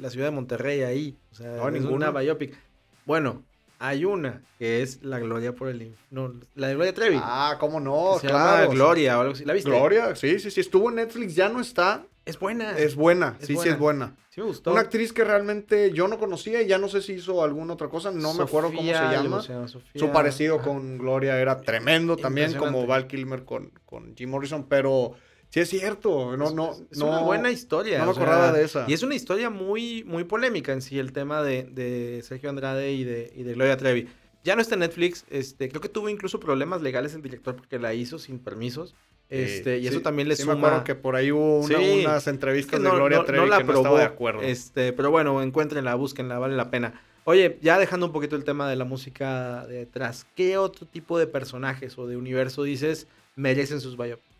[0.00, 1.16] la ciudad de Monterrey ahí?
[1.32, 2.10] O sea, No, es ninguna.
[2.10, 2.56] una biopic.
[3.04, 3.42] Bueno,
[3.82, 5.96] hay una que es La Gloria por el.
[6.10, 7.18] No, la de Gloria Trevi.
[7.20, 8.16] Ah, ¿cómo no?
[8.20, 8.62] se claro.
[8.62, 9.44] llama Gloria o algo así.
[9.44, 9.68] ¿La viste?
[9.68, 10.60] Gloria, sí, sí, sí.
[10.60, 12.04] Estuvo en Netflix, ya no está.
[12.24, 12.78] Es buena.
[12.78, 14.14] Es buena, Es sí, sí es buena.
[14.30, 14.70] Sí me gustó.
[14.70, 17.88] Una actriz que realmente yo no conocía y ya no sé si hizo alguna otra
[17.88, 19.42] cosa, no me acuerdo cómo se llama.
[19.42, 20.64] Su parecido Ajá.
[20.64, 22.86] con Gloria era tremendo también, como.
[22.86, 25.14] Val Kilmer con, con Jim Morrison, pero
[25.52, 27.06] sí es cierto, no, no, Es no.
[27.06, 27.98] una buena historia.
[28.00, 28.84] no me sea, acordaba de esa.
[28.88, 32.92] Y es una historia muy, muy polémica en sí, el tema de, de Sergio Andrade
[32.92, 34.08] y de, y de Gloria Trevi.
[34.44, 37.78] Ya no está en Netflix, este, creo que tuvo incluso problemas legales el director porque
[37.78, 38.94] la hizo sin permisos.
[39.30, 40.54] Este, y Sí, eso también le sí suma.
[40.54, 43.16] me acuerdo que por ahí hubo una- Sí, unas Es que entrevistas no, de Gloria
[43.18, 44.42] no- no Trevi la que no estaba de acuerdo.
[44.42, 47.00] Este, pero bueno, encuéntrenla, búsquenla, vale la pena.
[47.24, 51.28] Oye, ya dejando un poquito el tema de la música detrás, ¿qué otro tipo de
[51.28, 54.31] personajes o de universo dices merecen sus biopics?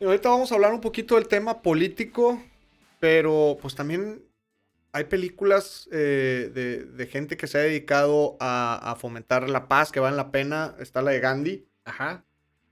[0.00, 2.40] Ahorita vamos a hablar un poquito del tema político,
[3.00, 4.22] pero pues también
[4.92, 9.92] hay películas eh, de, de gente que se ha dedicado a, a fomentar la paz,
[9.92, 10.74] que valen la pena.
[10.80, 11.66] Está la de Gandhi.
[11.84, 12.24] Ajá.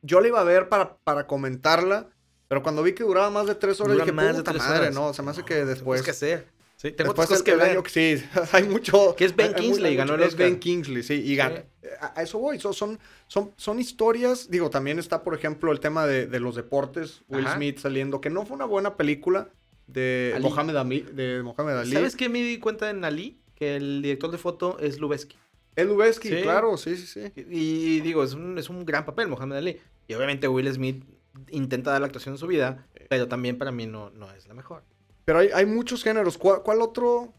[0.02, 2.08] yo la iba a ver para, para comentarla,
[2.48, 4.62] pero cuando vi que duraba más de tres horas, Dura dije, más de puta tres
[4.64, 4.94] madre, horas.
[4.94, 6.02] no, se me hace que Tengo después...
[6.02, 6.53] que hacer.
[6.84, 7.70] Sí, tengo Después otras cosas el- que ver.
[7.70, 9.16] año sí, hay mucho.
[9.16, 10.60] Que es Ben hay- hay Kingsley, mucho- ganó el Es Ben Oscar.
[10.60, 11.56] Kingsley, sí, y ganó.
[12.00, 14.50] A, a eso voy, son, son, son, son historias.
[14.50, 17.56] Digo, también está, por ejemplo, el tema de, de los deportes, Will Ajá.
[17.56, 19.48] Smith saliendo, que no fue una buena película
[19.86, 20.44] de Ali.
[20.44, 21.00] Mohamed Ali.
[21.00, 21.92] De Mohamed Ali.
[21.92, 23.38] ¿Sabes qué me di cuenta en Ali?
[23.54, 25.36] Que el director de foto es Lubeski.
[25.76, 26.42] El Lubeski, Sí.
[26.42, 27.32] claro, sí, sí, sí.
[27.50, 29.80] Y, y digo, es un, es un gran papel, Mohamed Ali.
[30.06, 31.02] Y obviamente Will Smith
[31.50, 34.54] intenta dar la actuación de su vida, pero también para mí no, no es la
[34.54, 34.82] mejor.
[35.24, 36.36] Pero hay, hay muchos géneros.
[36.38, 37.32] ¿Cuál, cuál otro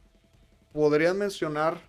[0.73, 1.79] podrías mencionar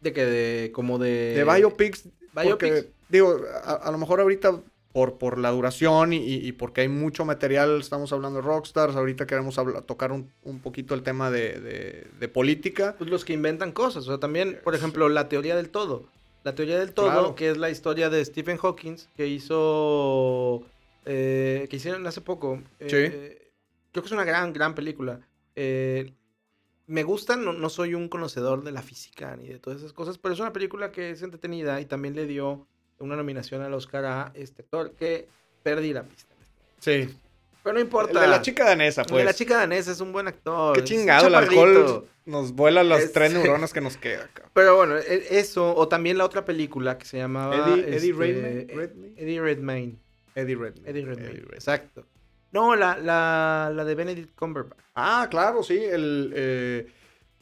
[0.00, 1.34] De que de, como de...
[1.34, 2.08] de biopics?
[2.34, 2.86] Porque, Biopics.
[3.08, 4.60] digo, a, a lo mejor ahorita
[4.92, 8.94] por, por la duración y, y- y porque hay mucho material, estamos hablando de rockstars,
[8.94, 12.94] ahorita queremos tocar un, un poquito el tema de, de- de política.
[12.98, 14.04] Pues los que inventan cosas.
[14.06, 16.04] O sea, también, por ejemplo, la teoría del todo.
[16.44, 17.34] La teoría del todo, Claro.
[17.36, 20.62] que es la historia de Stephen Hawking, que hizo.
[21.06, 22.60] eh, que hicieron hace poco.
[22.80, 23.51] Eh,
[23.92, 25.20] Creo que es una gran, gran película.
[25.54, 26.12] Eh,
[26.86, 30.18] me gusta, no, no soy un conocedor de la física ni de todas esas cosas,
[30.18, 32.66] pero es una película que es entretenida y también le dio
[32.98, 35.28] una nominación al Oscar a este actor que
[35.62, 36.34] perdí la pista.
[36.80, 37.08] Sí.
[37.62, 38.12] Pero no importa.
[38.12, 39.18] El de la chica danesa, El pues.
[39.20, 40.76] de la chica danesa es un buen actor.
[40.76, 44.28] Qué chingado, el alcohol nos vuela las Es- tres neuronas que nos queda.
[44.32, 44.50] cabrón.
[44.54, 47.56] Pero bueno, e- eso, o también la otra película que se llamaba...
[47.68, 49.14] Eddie- Eddie este, Redmayne- Redmayne.
[49.16, 49.96] Eddie Redmayne.
[50.34, 50.90] Eddie Redmayne.
[50.90, 51.38] Eddie Redmayne.
[51.54, 52.04] exacto.
[52.52, 54.78] No, la, la, la de Benedict Cumberbatch.
[54.94, 55.76] Ah, claro, sí.
[55.82, 56.86] El, eh,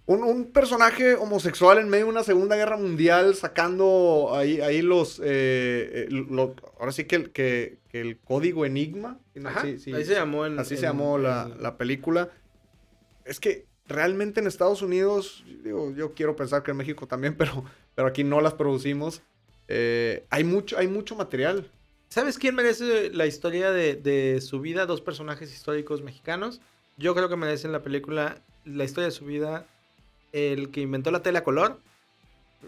[0.06, 5.18] un, un personaje homosexual en medio de una Segunda Guerra Mundial sacando ahí, ahí los...
[5.22, 9.18] eh, eh, ahora sí que el, que, que el código Enigma.
[9.44, 10.44] Ajá, Sí, sí, ahí se llamó.
[10.44, 12.30] Así se llamó la, la película.
[13.24, 17.64] Es que realmente en Estados Unidos, digo, yo quiero pensar que en México también, pero,
[17.94, 19.22] pero aquí no las producimos.
[19.68, 21.70] Eh, hay, mucho, hay mucho material.
[22.12, 24.84] ¿Sabes quién merece la historia de, de su vida?
[24.84, 26.60] Dos personajes históricos mexicanos.
[26.96, 29.64] Yo creo que merecen la película, la historia de su vida,
[30.32, 31.78] el que inventó la tela color,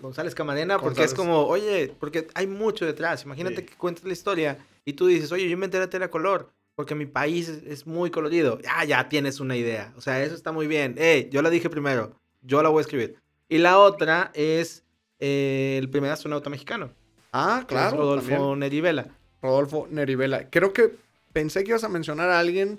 [0.01, 3.25] González Camarena, porque es como, oye, porque hay mucho detrás.
[3.25, 3.63] Imagínate Sí.
[3.67, 7.07] que cuentas la historia y tú dices, oye, yo inventé la tela color porque mi
[7.07, 8.59] país es, es muy colorido.
[8.69, 9.93] Ah, ya tienes una idea.
[9.97, 10.95] O sea, eso está muy bien.
[10.97, 13.17] Hey, yo la dije primero, yo la voy a escribir.
[13.49, 14.85] Y la otra es
[15.19, 16.93] eh, el primer astronauta mexicano.
[17.33, 17.97] Ah, claro.
[17.99, 18.59] Rodolfo también.
[18.61, 19.09] Nerivela.
[19.43, 20.49] Rodolfo Nerivela.
[20.51, 20.93] Creo que
[21.33, 22.79] pensé que ibas a mencionar a alguien.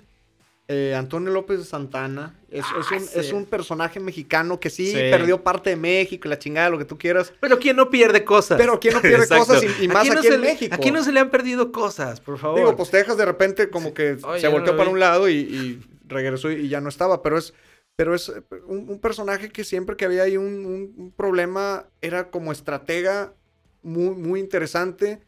[0.66, 2.34] eh, Antonio López de Santana.
[2.50, 3.18] Es, Ah, es un, sí.
[3.20, 4.94] es un personaje mexicano que sí, Sí.
[4.94, 7.34] perdió parte de México la chingada, lo que tú quieras.
[7.38, 8.56] Pero ¿quién no pierde cosas?
[8.56, 9.44] Pero ¿quién no pierde Exacto.
[9.44, 9.62] cosas?
[9.78, 10.74] Y, y más no aquí en le- México.
[10.74, 12.58] Aquí no se le han perdido cosas, por favor.
[12.60, 14.94] Digo, pues te dejas de repente como que Oye, se volteó para vi.
[14.94, 17.20] un lado y, y regresó y, ya no estaba.
[17.22, 17.52] Pero es,
[17.94, 18.32] pero es
[18.66, 23.34] un, un personaje que siempre que había ahí un, un- un problema era como estratega
[23.82, 25.18] muy, muy interesante.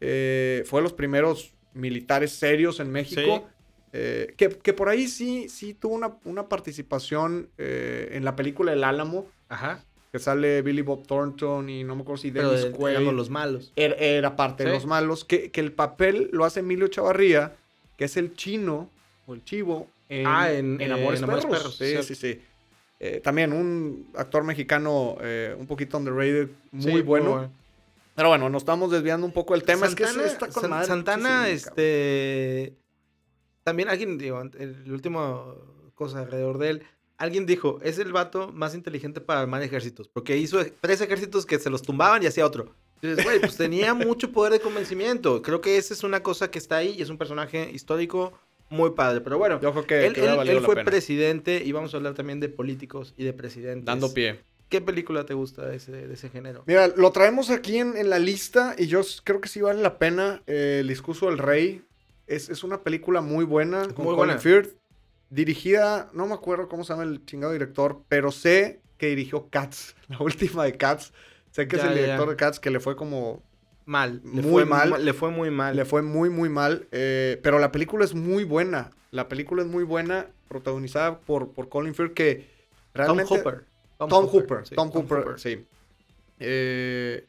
[0.00, 3.46] Eh, fue de los primeros militares serios en México.
[3.92, 8.72] Eh, que, que por ahí sí, sí tuvo una, una participación eh, en la película
[8.72, 9.84] El Álamo, Ajá.
[10.12, 12.96] que sale Billy Bob Thornton y no me acuerdo si Pero Dennis de- Quaid.
[12.98, 13.72] digamos, los malos.
[13.76, 14.74] Era, era parte de Sí.
[14.76, 15.24] los malos.
[15.24, 17.56] Que, que el papel lo hace Emilio Chavarría,
[17.96, 18.90] que es el chino
[19.26, 21.76] o el chivo en, Ah, en- en eh, Amores, en Amores Perros.
[21.78, 22.02] Sí, cierto.
[22.06, 22.40] sí, sí.
[23.00, 27.50] Eh, también un actor mexicano eh, un poquito underrated, muy Sí, bueno.
[28.16, 29.86] Pero bueno, nos estamos desviando un poco del tema.
[29.86, 31.50] es que Santana, sí está con San- madre, Santana, cabrón.
[31.54, 32.76] este.
[33.62, 35.54] También alguien, digo, el último
[35.94, 36.82] cosa alrededor de él.
[37.18, 40.08] Alguien dijo, es el vato más inteligente para armar ejércitos.
[40.08, 42.74] Porque hizo tres ejércitos que se los tumbaban y hacía otro.
[43.00, 45.40] Entonces, güey, pues tenía mucho poder de convencimiento.
[45.42, 48.32] Creo que esa es una cosa que está ahí y es un personaje histórico
[48.68, 49.20] muy padre.
[49.22, 52.48] Pero bueno, Yo creo que, él, que fue presidente y vamos a hablar también de
[52.50, 53.84] políticos y de presidentes.
[53.86, 54.40] Dando pie.
[54.68, 56.64] ¿Qué película te gusta de ese, de ese género?
[56.66, 59.98] Mira, lo traemos aquí en, en la lista y yo creo que sí vale la
[59.98, 60.42] pena.
[60.46, 61.82] eh, el discurso del rey
[62.26, 63.82] es, es una película muy buena.
[63.94, 64.38] Con muy Colin buena.
[64.38, 64.76] Firth.
[65.28, 69.94] Dirigida, no me acuerdo cómo se llama el chingado director, pero sé que dirigió Cats,
[70.08, 71.12] la última de Cats.
[71.50, 72.30] Sé que es el director ya.
[72.30, 73.42] de Cats que le fue como.
[73.86, 74.20] Mal.
[74.24, 74.90] Le Muy fue mal.
[74.90, 75.76] ma- Le fue muy mal.
[75.76, 76.86] Le fue muy, muy mal.
[76.92, 78.90] eh, pero la película es muy buena.
[79.12, 82.46] La película es muy buena, protagonizada por, por Colin Firth, que
[82.94, 83.38] Tom realmente.
[83.98, 84.08] Hooper.
[84.08, 84.66] Tom, Hooper.
[84.66, 85.64] sí, Tom, Hooper, sí.
[86.38, 87.24] Eh,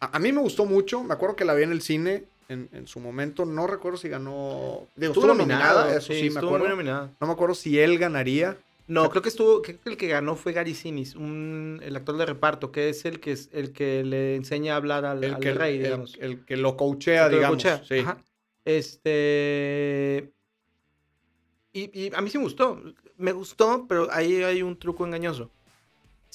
[0.00, 1.02] a, a mí me gustó mucho.
[1.02, 3.44] Me acuerdo que la vi en el cine en, en su momento.
[3.44, 4.86] No recuerdo si ganó.
[4.96, 6.68] Digo, Estuvo nominada, nominada, eso sí, me estuvo muy acuerdo.
[6.76, 7.10] nominada.
[7.20, 8.56] No me acuerdo si él ganaría.
[8.88, 12.16] No, creo que estuvo, creo que el que ganó fue Gary Sinise, un, el actor
[12.18, 15.34] de reparto, que es el que es el que le enseña a hablar al, El
[15.34, 16.16] al que, rey, el- digamos.
[16.20, 17.62] el que lo coachea, El que lo digamos.
[17.64, 17.98] coachea, sí.
[17.98, 18.18] ajá.
[18.64, 20.30] Este.
[21.72, 22.80] Y, y a mí sí me gustó.
[23.18, 25.50] Me gustó, pero ahí hay un truco engañoso.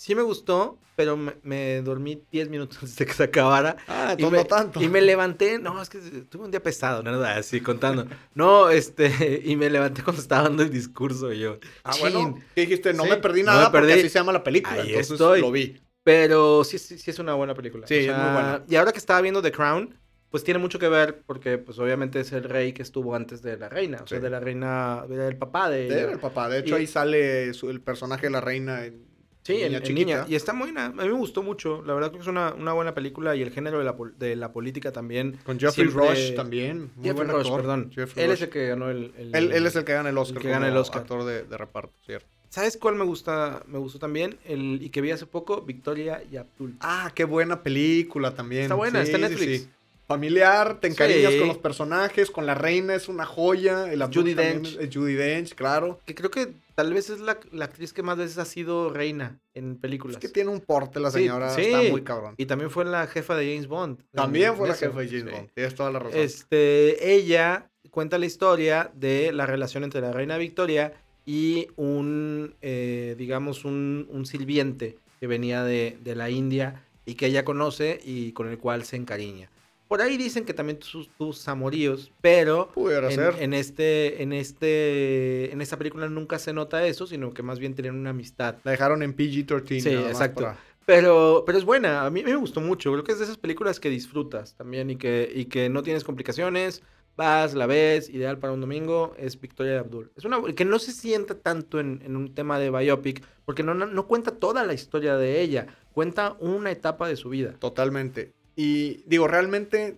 [0.02, 3.78] Sí me gustó, pero me, me dormí 10 minutos antes de que se acabara.
[3.88, 4.82] Ah, Y me, no tanto.
[4.82, 8.08] y me levanté, no, es que tuve un día pesado, nada, así contando.
[8.34, 11.60] No, este, y me levanté cuando estaba dando el discurso y yo.
[11.84, 12.02] Ah, "Chin".
[12.02, 12.94] bueno, ¿qué dijiste?
[12.94, 14.00] No Sí, me perdí no nada me porque perdí.
[14.02, 14.82] así se llama la película.
[14.82, 15.42] Ahí entonces estoy.
[15.42, 15.80] lo vi.
[16.04, 17.86] Pero sí, sí, sí es una buena película.
[17.86, 18.64] Sí, es muy buena.
[18.68, 19.96] Y ahora que estaba viendo The Crown,
[20.32, 23.56] pues tiene mucho que ver porque, pues obviamente es el rey que estuvo antes de
[23.58, 24.00] la reina.
[24.04, 24.24] O sea, Sí.
[24.24, 26.00] de la reina, era el papá de ella.
[26.00, 26.50] Era el papá.
[26.50, 28.84] De hecho, Y- ahí sale su- el personaje de la reina.
[28.86, 29.11] en-
[29.44, 30.06] Sí, en, niña en chiquita.
[30.06, 30.26] niña.
[30.28, 30.86] Y está buena.
[30.86, 31.82] A mí me gustó mucho.
[31.86, 34.36] La verdad creo que es una, una buena película y el género de la, de
[34.36, 35.40] la política también.
[35.44, 36.92] Con Jeffrey siempre- Rush también.
[36.96, 37.92] Muy Jeffrey Rush, perdón.
[37.94, 38.38] Jeffrey Él Rush.
[38.38, 39.14] es el que ganó el...
[39.18, 40.42] el- Él, él es el que gana el Oscar.
[40.42, 41.02] que gana el Oscar.
[41.02, 42.28] Actor de, de reparto, cierto.
[42.50, 43.64] ¿Sabes cuál me gusta?
[43.66, 44.38] Me gustó también.
[44.46, 46.76] El, y que vi hace poco, Victoria y Abdul.
[46.82, 48.64] Ah, qué buena película también.
[48.64, 49.52] Está buena, está en Netflix.
[49.52, 49.70] sí, sí.
[50.12, 51.40] Familiar, te encariñas Sí.
[51.40, 53.92] con los personajes, con la reina es una joya.
[53.92, 54.68] El también Dench.
[54.68, 56.00] es- es Judi Dench, claro.
[56.06, 59.40] Que creo que tal vez es la, la actriz que más veces ha sido reina
[59.54, 60.18] en Es películas.
[60.18, 61.62] que tiene un porte la señora, sí.
[61.62, 62.36] está muy cabrón.
[62.38, 64.00] Y también fue la jefa de James Bond.
[64.12, 65.32] También fue la jefa de James.
[65.34, 65.50] Bond.
[65.54, 66.20] Tienes toda la razón.
[66.20, 70.94] Este, ella cuenta la historia de la relación entre la reina Victoria
[71.26, 77.28] y un, eh, digamos, un, un sirviente que venía de, de la India y que
[77.28, 79.50] ella conoce y con el cual se encariña.
[79.92, 82.72] Por ahí dicen que también tus, tus amoríos, pero
[83.10, 83.36] en, ser.
[83.40, 87.76] en este, en este, en esta película nunca se nota eso, sino que más bien
[87.76, 88.56] tienen una amistad.
[88.64, 89.82] La dejaron en PG-13.
[89.82, 90.44] Sí, exacto.
[90.44, 92.90] para- Pero, pero es buena, a mí, a mí me gustó mucho.
[92.94, 96.06] Creo que es de esas películas que disfrutas también y que, y que no tienes
[96.06, 96.84] complicaciones.
[97.18, 100.10] Vas, la ves, ideal para un domingo, es Victoria de Abdul.
[100.16, 103.74] Es una que no se sienta tanto en, en un tema de biopic, porque no,
[103.74, 107.56] no, no cuenta toda la historia de ella, cuenta una etapa de su vida.
[107.60, 108.32] Totalmente.
[108.64, 109.96] Y digo, realmente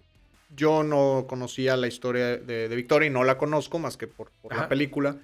[0.56, 4.30] yo no conocía la historia de, de Victoria y no la conozco más que por,
[4.42, 5.18] por la película.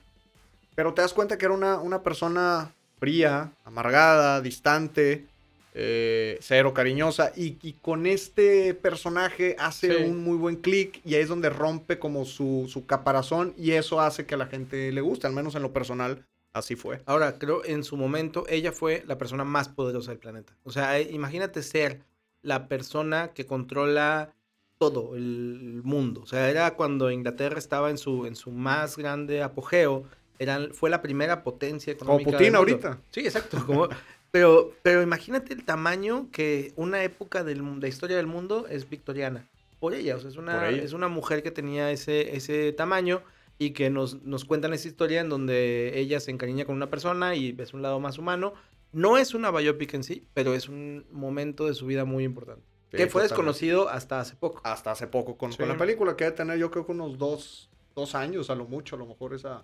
[0.76, 5.26] Pero te das cuenta que era una, una persona fría, amargada, distante,
[5.74, 7.32] eh, cero cariñosa.
[7.36, 10.04] Y, y con este personaje hace Sí.
[10.04, 14.02] un muy buen clic y ahí es donde rompe como su, su caparazón y eso
[14.02, 16.26] hace que a la gente le guste, al menos en lo personal.
[16.52, 17.02] Así fue.
[17.06, 20.52] Ahora, creo en su momento ella fue la persona más poderosa del planeta.
[20.64, 22.02] O sea, imagínate ser
[22.42, 24.34] la persona que controla
[24.78, 26.22] todo el mundo.
[26.22, 30.06] O sea, era cuando Inglaterra estaba en su, en su más grande apogeo.
[30.40, 32.32] Era, fue la primera potencia Como económica.
[32.32, 32.88] Putin del mundo.
[32.88, 33.02] ahorita.
[33.12, 33.64] Sí, exacto.
[33.66, 33.90] Como,
[34.32, 39.46] pero, pero imagínate el tamaño que una época de la historia del mundo es victoriana.
[39.82, 43.22] Por ella, o sea, es una, es una mujer que tenía ese, ese tamaño
[43.58, 47.36] y que nos, nos cuentan esa historia en donde ella se encariña con una persona
[47.36, 48.54] y ves un lado más humano.
[48.92, 52.64] No es una biopic en sí, pero es un momento de su vida muy importante.
[52.92, 54.62] Sí, que fue desconocido hasta hace poco.
[54.64, 55.60] Hasta hace poco con, Sí.
[55.60, 58.66] con la película, que debe tener yo creo que unos dos, dos años a lo
[58.66, 59.64] mucho, a lo mejor esa...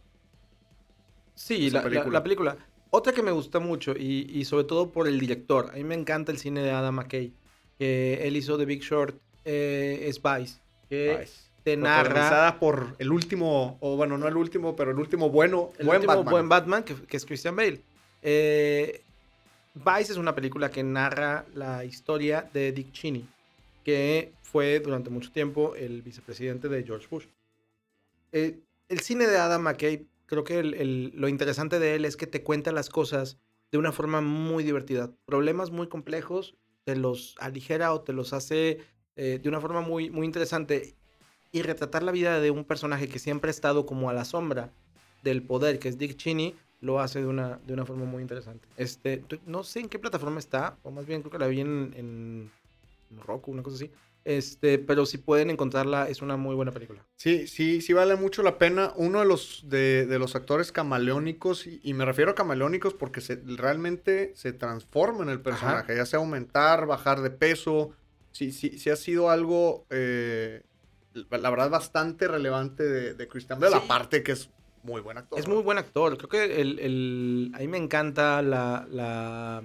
[1.34, 2.14] Sí, esa la, la- película.
[2.20, 2.58] la película.
[2.92, 5.70] Otra que me gusta mucho y, y sobre todo por el director.
[5.72, 7.34] A mí me encanta el cine de Adam McKay.
[7.78, 10.60] Que él hizo The Big Short, eh, es Vice.
[10.88, 11.50] Que Vice.
[11.64, 15.86] te narra por el último, o bueno, no el último, pero el último bueno, el
[15.88, 16.32] buen último Batman.
[16.32, 17.82] buen Batman, que, que es Christian Bale.
[18.22, 19.04] Eh,
[19.76, 23.28] Vice es una película que narra la historia de Dick Cheney,
[23.84, 27.26] que fue durante mucho tiempo el vicepresidente de George Bush.
[28.32, 32.42] Eh, el cine de Adam McKay, creo que lo interesante de él es que te
[32.42, 33.38] cuenta las cosas
[33.70, 35.12] de una forma muy divertida.
[35.26, 38.80] Problemas muy complejos te los aligera o te los hace
[39.18, 40.96] eh, de una forma muy, muy interesante.
[41.52, 44.72] Y retratar la vida de un personaje que siempre ha estado como a la sombra
[45.24, 48.68] del poder, que es Dick Cheney, lo hace de una, de una forma muy interesante.
[48.78, 51.94] Este, no sé en qué plataforma está, o más bien creo que la vi en,
[51.96, 52.52] en
[53.26, 53.92] Roku, una cosa así.
[54.24, 57.06] Este, pero si pueden encontrarla, es una muy buena película.
[57.16, 58.92] Sí, sí, sí vale mucho la pena.
[58.96, 63.22] Uno de los, de, de los actores camaleónicos, y, y me refiero a camaleónicos porque
[63.22, 67.92] se, realmente se transforma en el personaje, ya sea aumentar, bajar de peso.
[68.32, 70.64] Sí, sí, sí ha sido algo, eh,
[71.14, 73.82] la verdad, bastante relevante de, de Christian Bale, Sí.
[73.86, 74.50] aparte que es
[74.86, 75.40] muy buen actor.
[75.40, 75.56] Es ¿no?
[75.56, 76.18] muy buen actor.
[76.18, 79.64] Creo que el, el- a mí me encanta la, la...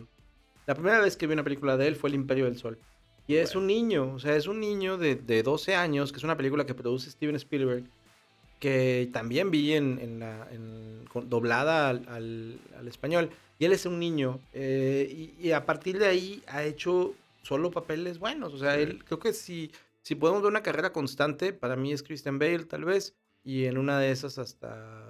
[0.66, 2.78] La primera vez que vi una película de él fue El Imperio del Sol.
[3.26, 3.60] Y es Bueno.
[3.60, 6.64] un niño, o sea, es un niño de, de 12 años, que es una película
[6.66, 7.84] que produce Steven Spielberg,
[8.58, 13.30] que también vi en, en la, en- doblada al, al- al español.
[13.58, 17.70] Y él es un niño, eh, y, y a partir de ahí ha hecho solo
[17.70, 18.52] papeles buenos.
[18.54, 18.82] O sea, Sí.
[18.82, 19.70] él, creo que si,
[20.02, 23.14] si podemos ver una carrera constante, para mí es Christian Bale, tal vez,
[23.44, 25.09] y en una de esas hasta,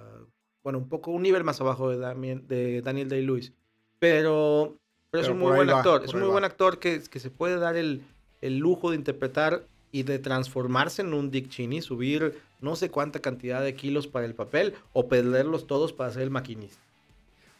[0.63, 3.53] bueno, un poco, un nivel más abajo de, Damien- de Daniel Day-Lewis.
[3.99, 4.77] Pero,
[5.09, 6.33] pero es un muy buen va, actor, es un muy va.
[6.33, 8.01] buen actor que, que se puede dar el,
[8.41, 13.19] el lujo de interpretar y de transformarse en un Dick Cheney, subir no sé cuánta
[13.19, 16.79] cantidad de kilos para el papel o perderlos todos para ser el maquinista.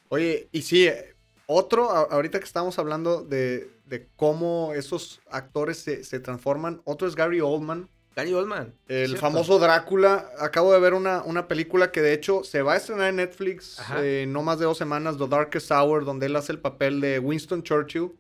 [0.10, 1.16] Oye, y sí, eh,
[1.47, 3.70] Otro, ahorita que estamos hablando de,
[4.16, 7.89] cómo esos actores se, se, transforman, otro es Gary Oldman.
[8.16, 8.74] Gary Oldman.
[8.88, 10.30] El famoso Drácula.
[10.39, 13.82] Acabo de ver una, una, película que de hecho se va a estrenar en Netflix
[13.97, 17.20] eh, no más de dos semanas, The Darkest Hour, donde él hace el papel de
[17.20, 18.12] Winston Churchill.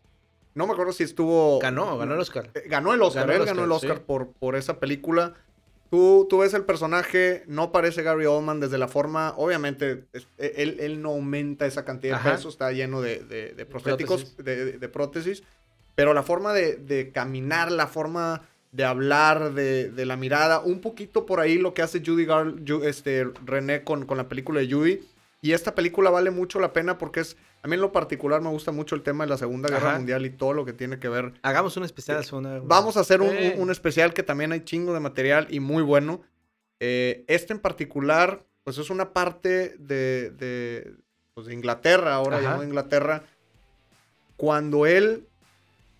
[0.53, 1.59] No me acuerdo si estuvo...
[1.59, 2.49] Ganó, ganó el Oscar.
[2.53, 5.33] Eh, ganó el Oscar, él ganó el Oscar por, por esa película.
[5.89, 10.77] Tú, tú, ves el personaje, no parece Gary Oldman desde la forma, obviamente, e, él,
[10.79, 14.87] él, no aumenta esa cantidad de peso, está lleno de, de, de prostéticos, de, de,
[14.87, 15.43] prótesis,
[15.95, 21.39] pero la forma de, caminar, la forma de hablar, de, la mirada, un poquito por
[21.39, 22.53] ahí lo que hace Judy Gar
[22.83, 24.99] este, René con, con la película de Judy,
[25.41, 28.49] y esta película vale mucho la pena porque es a mí en lo particular me
[28.49, 31.09] gusta mucho el tema de la Segunda Guerra Mundial y todo lo que tiene que
[31.09, 31.33] ver.
[31.43, 34.93] Hagamos un especial de Segunda Guerra Vamos a hacer un, especial que también hay chingo
[34.93, 36.21] de material y muy bueno.
[36.79, 40.95] Eh, este en particular, pues es una parte de, de,
[41.35, 43.23] pues Inglaterra, ahora llamó Inglaterra,
[44.37, 45.27] cuando él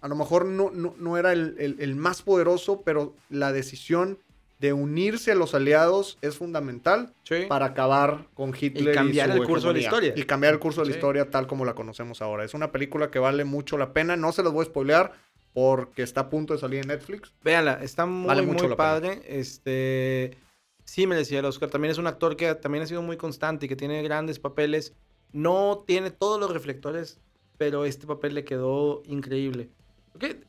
[0.01, 4.17] a lo mejor no, no, era el, el, más poderoso, pero la decisión
[4.59, 7.13] de unirse a los aliados es fundamental
[7.47, 10.13] para acabar con Hitler y cambiar el curso de la historia.
[10.15, 12.43] Y cambiar el curso de la historia tal como la conocemos ahora.
[12.43, 14.15] Es una película que vale mucho la pena.
[14.17, 15.13] No se los voy a spoilear
[15.53, 17.33] porque está a punto de salir en Netflix.
[17.43, 19.21] Véanla, está muy, muy padre.
[19.27, 20.37] Este
[20.83, 21.69] sí merecía el Oscar.
[21.69, 24.93] También es un actor que también ha sido muy constante y que tiene grandes papeles.
[25.31, 27.19] No tiene todos los reflectores,
[27.57, 29.69] pero este papel le quedó increíble.
[30.15, 30.39] Okay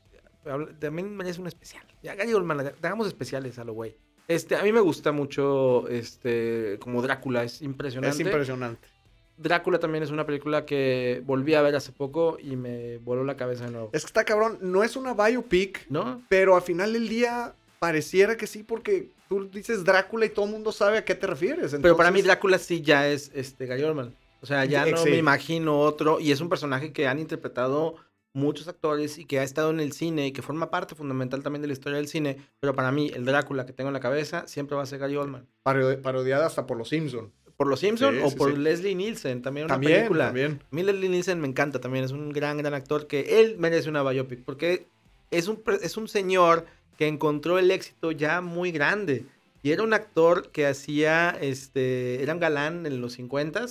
[0.78, 1.84] también merece un especial.
[2.02, 3.96] Ya, Gary Oldman, hagamos especiales a lo güey.
[4.28, 8.14] Este, a mí me gusta mucho, este, como Drácula, es impresionante.
[8.14, 8.88] Es impresionante.
[9.36, 13.36] Drácula también es una película que volví a ver hace poco y me voló la
[13.36, 13.90] cabeza de nuevo.
[13.92, 16.22] Es que está cabrón, no es una biopic, ¿no?
[16.28, 20.52] Pero al final del día pareciera que sí, porque tú dices Drácula y todo el
[20.52, 21.76] mundo sabe a qué te refieres.
[21.80, 24.14] Pero para mí Drácula sí ya es este Gary Oldman.
[24.40, 26.20] O sea, ya no me imagino otro.
[26.20, 27.96] Y es un personaje que han interpretado
[28.35, 31.62] muchos actores y que ha estado en el cine y que forma parte fundamental también
[31.62, 34.47] de la historia del cine, pero para mí el Drácula que tengo en la cabeza
[34.47, 35.47] siempre va a ser Gary Oldman.
[35.62, 37.33] parodiada hasta por Los Simpson.
[37.57, 39.43] ¿Por Los Simpson o por Leslie Nielsen?
[39.43, 40.26] También una película.
[40.26, 40.61] También.
[40.62, 43.89] A mí Leslie Nielsen me encanta también, es un gran, gran actor que él merece
[43.89, 44.87] una biopic porque
[45.30, 46.66] es un, es un señor
[46.97, 49.26] que encontró el éxito ya muy grande.
[49.62, 53.66] Y era un actor que hacía, este, era un galán en los 50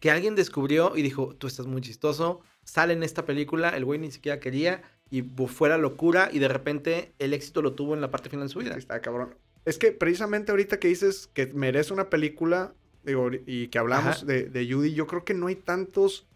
[0.00, 3.98] que alguien descubrió y dijo, tú estás muy chistoso, sale en esta película, el güey
[3.98, 8.10] ni siquiera quería y fuera locura y de repente el éxito lo tuvo en la
[8.10, 8.76] parte final de su vida.
[8.76, 9.34] está cabrón.
[9.64, 14.44] Es que precisamente ahorita que dices que merece una película digo, y que hablamos de,
[14.44, 16.26] de, Judy, yo creo que no hay tantos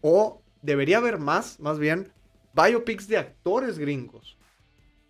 [0.00, 2.12] o debería haber más, más bien,
[2.54, 4.38] biopics de actores gringos.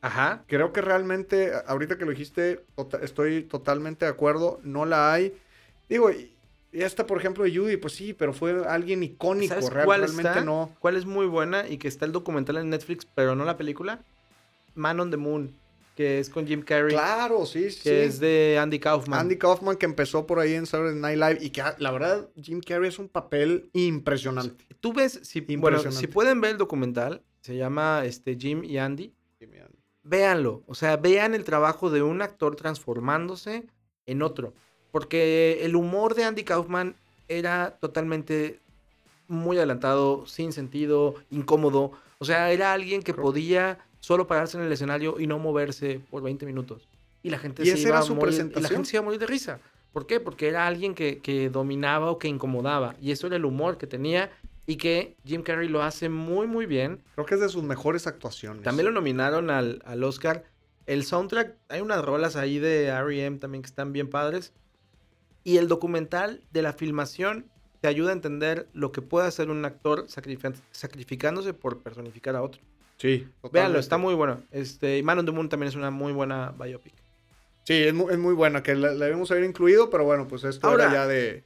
[0.00, 0.44] Ajá.
[0.46, 5.38] Creo que realmente, ahorita que lo dijiste, tota-, estoy totalmente de acuerdo, no la hay.
[5.90, 6.32] Digo, y
[6.72, 10.74] esta, por ejemplo, de Judy, pues sí, pero fue alguien icónico, realmente no.
[10.78, 14.04] ¿Cuál es muy buena y que está el documental en Netflix, pero no la película?
[14.74, 15.52] Man on the Moon,
[15.96, 16.92] que es con Jim Carrey.
[16.92, 17.82] Claro, sí, sí.
[17.82, 19.20] Que es de Andy Kaufman.
[19.20, 22.60] Andy Kaufman, que empezó por ahí en Saturday Night Live y que la verdad, Jim
[22.60, 24.64] Carrey es un papel impresionante.
[24.80, 29.12] Tú ves, si, bueno, si pueden ver el documental, se llama este, Jim y Andy.
[29.38, 29.78] Jim y Andy.
[30.02, 33.66] Véanlo, o sea, vean el trabajo de un actor transformándose
[34.06, 34.54] en otro.
[34.92, 36.94] Porque el humor de Andy Kaufman
[37.28, 38.58] era totalmente
[39.28, 41.92] muy adelantado, sin sentido, incómodo.
[42.18, 46.22] O sea, era alguien que podía solo pararse en el escenario y no moverse por
[46.22, 46.88] 20 minutos.
[47.22, 49.26] Y la gente, se, iba a morir, y la gente se iba a morir de
[49.26, 49.60] risa.
[49.92, 50.20] ¿Por qué?
[50.20, 52.94] Porque era alguien que, dominaba o que incomodaba.
[53.00, 54.30] Y eso era el humor que tenía
[54.66, 57.00] y que Jim Carrey lo hace muy, muy bien.
[57.14, 58.62] Creo que es de sus mejores actuaciones.
[58.62, 60.44] También lo nominaron al, al Oscar.
[60.86, 63.38] El soundtrack, hay unas rolas ahí de R.E.M.
[63.38, 64.52] también que están bien padres.
[65.44, 67.46] Y el documental de la filmación
[67.80, 72.60] te ayuda a entender lo que puede hacer un actor sacrificándose por personificar a otro.
[72.98, 73.26] Sí.
[73.50, 74.42] Véanlo, está muy bueno.
[74.50, 76.92] Este, Man on the Moon también es una muy buena biopic.
[77.64, 81.06] Sí, es muy, buena, que la, debemos haber incluido, pero bueno, pues esto Ahora, ya
[81.06, 81.44] de...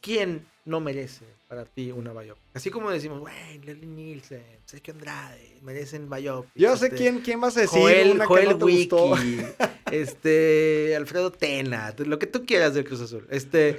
[0.00, 2.42] ¿Quién no merece para ti una biopic?
[2.54, 6.52] Así como decimos, güey, Leslie Nielsen, Sergio Andrade, merecen biopic.
[6.54, 7.80] Yo sé este, quién, quién vas a decir.
[7.80, 9.42] Joel, una Joel Wiki,
[9.90, 13.26] este, Alfredo Tena, lo que tú quieras del Cruz Azul.
[13.30, 13.78] Este,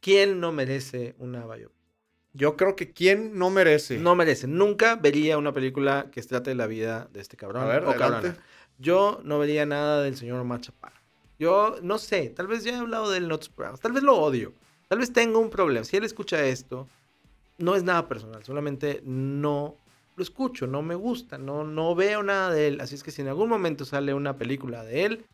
[0.00, 1.76] ¿quién no merece una biopic?
[2.36, 3.96] Yo creo que quién no merece.
[3.96, 4.46] No merece.
[4.46, 7.62] Nunca vería una película que se trate de la vida de este cabrón.
[7.62, 7.94] A ver, o
[8.78, 10.92] Yo no vería nada del señor Machapar.
[11.38, 13.80] Yo no sé, tal vez ya he hablado de él en otros programas.
[13.80, 14.52] Tal vez lo odio.
[14.88, 15.84] Tal vez tenga un problema.
[15.84, 16.88] Si él escucha esto,
[17.58, 18.44] no es nada personal.
[18.44, 19.76] Solamente no
[20.16, 22.80] lo escucho, no me gusta, no, no veo nada de él.
[22.80, 25.24] Así es que si en algún momento sale una película de él,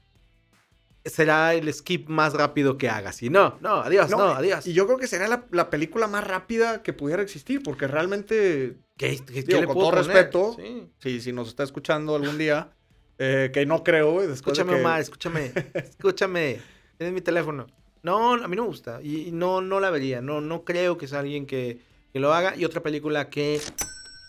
[1.05, 3.23] será el skip más rápido que hagas.
[3.23, 4.67] Y no, no, adiós, no, adiós.
[4.67, 8.77] Y yo creo que será la, la película más rápida que pudiera existir, porque realmente,
[8.97, 10.17] ¿Qué, qué- le con puedo todo poner?
[10.17, 10.89] respeto, Sí.
[10.99, 12.71] si, si nos está escuchando algún día,
[13.19, 15.53] eh, que no creo, de Escúchame, que- Omar, escúchame.
[15.75, 16.61] Escúchame.
[16.99, 17.67] Tienes mi teléfono.
[18.05, 19.01] No, a mí no me gusta.
[19.03, 20.21] Y, y no, no la vería.
[20.21, 21.81] No, no creo que sea alguien que,
[22.13, 22.55] que lo haga.
[22.57, 23.61] Y otra película que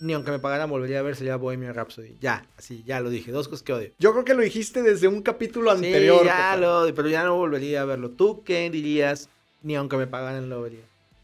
[0.02, 2.18] ni aunque me pagaran volvería a ver sería Bohemian Rhapsody.
[2.20, 3.32] Ya, así, ya lo dije.
[3.32, 3.92] Dos cosas que odio.
[4.00, 6.26] Yo creo que lo dijiste desde un capítulo Sí, anterior.
[6.26, 8.10] ya lo odio, pero ya no volvería a verlo.
[8.10, 9.30] ¿Tú qué dirías?
[9.62, 10.82] Ni aunque me pagaran lo vería.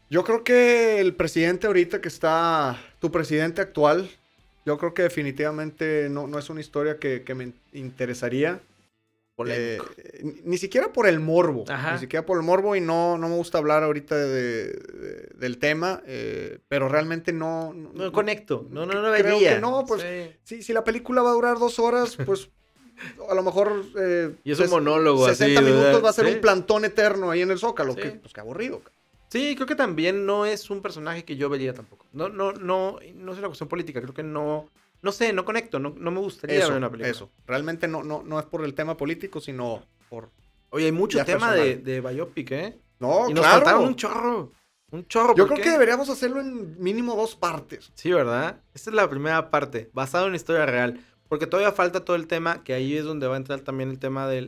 [0.08, 4.08] Yo creo que el presidente ahorita que está, tu presidente actual,
[4.66, 8.60] yo creo que definitivamente no, no es una historia que, que me interesaría.
[9.44, 9.86] Polémico.
[9.96, 11.64] Eh, ni, ni siquiera por el morbo.
[11.68, 11.92] Ajá.
[11.94, 15.58] Ni siquiera por el morbo y no, no me gusta hablar ahorita de- de- del
[15.58, 17.72] tema, eh, pero realmente no...
[17.74, 18.66] no conecto.
[18.70, 19.54] No, no, no creo vería.
[19.54, 20.36] que no, pues, Sí.
[20.44, 22.50] Si, si la película va a durar dos horas, pues
[23.30, 23.84] a lo mejor...
[23.98, 25.36] eh, Y es un monólogo así.
[25.36, 26.04] 60 minutos ¿verdad?
[26.04, 26.34] va a ser Sí.
[26.34, 27.94] un plantón eterno ahí en el Zócalo.
[27.94, 28.00] Sí.
[28.02, 28.82] Que, pues qué aburrido.
[29.28, 32.04] Sí, creo que también no es un personaje que yo vería tampoco.
[32.12, 34.00] No, no, no, no es una cuestión política.
[34.02, 34.68] Creo que no,
[35.02, 35.78] no sé, no conecto.
[35.78, 37.10] No, no me gustaría Eso, ver una película.
[37.10, 37.30] eso.
[37.46, 40.30] Realmente no, no, no es por el tema político, sino por...
[40.70, 42.78] Oye, hay mucho tema de, de biopic, ¿eh?
[42.98, 43.80] No, y nos claro.
[43.82, 44.52] un chorro.
[44.92, 45.34] Un chorro.
[45.34, 45.62] Yo ¿por creo qué?
[45.62, 47.92] que deberíamos hacerlo en mínimo dos partes.
[47.94, 48.60] Sí, ¿verdad?
[48.74, 51.00] Esta es la primera parte, basado en historia real.
[51.28, 53.98] Porque todavía falta todo el tema, que ahí es donde va a entrar también el
[53.98, 54.42] tema de,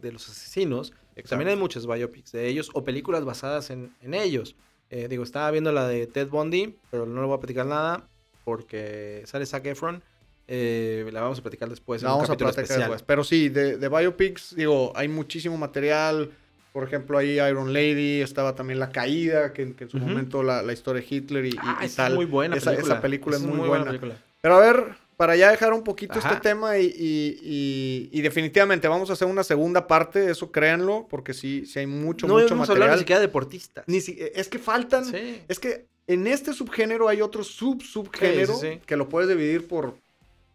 [0.00, 0.92] de los asesinos.
[1.28, 4.54] También hay muchos biopics de ellos o películas basadas en, en ellos.
[4.90, 8.08] Eh, digo, estaba viendo la de Ted Bundy, pero no le voy a platicar nada
[8.48, 10.02] porque sale Zac Efron.
[10.50, 12.80] Eh, la vamos a platicar después en La un vamos a platicar especial.
[12.80, 13.02] después.
[13.02, 16.30] Pero sí, de, de biopics, digo, hay muchísimo material.
[16.72, 20.62] Por ejemplo, ahí Iron Lady, estaba también La Caída, que, que en su momento la,
[20.62, 22.12] la historia de Hitler y, Ah, y esa tal.
[22.12, 22.94] es muy buena esa, película.
[22.94, 24.00] esa película es muy, buena.
[24.40, 26.28] Pero a ver, para ya dejar un poquito Ajá.
[26.30, 31.06] este tema y, y- y- y definitivamente vamos a hacer una segunda parte, eso créanlo,
[31.10, 32.98] porque sí, sí hay mucho, no mucho ni material.
[32.98, 33.84] siquiera de deportistas.
[33.86, 35.42] Ni si- es que faltan, Sí.
[35.48, 38.80] es que en este subgénero hay otro sub subgénero Sí, sí, sí.
[38.84, 39.94] que lo puedes dividir por,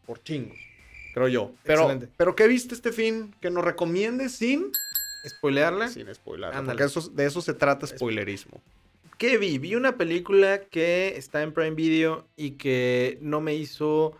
[0.05, 0.57] por chingos,
[1.13, 1.51] creo yo.
[1.63, 2.09] Pero, Excelente.
[2.17, 4.71] pero ¿qué viste este fin que nos recomiendes sin,
[5.25, 5.87] ¿Spoilearla?
[5.87, 6.49] sin spoiler?
[6.53, 6.65] Ándale.
[6.79, 8.61] Porque eso, de eso se trata spoilerismo.
[9.17, 9.57] ¿Qué vi?
[9.59, 14.17] Vi una película que está en Prime Video y que no me hizo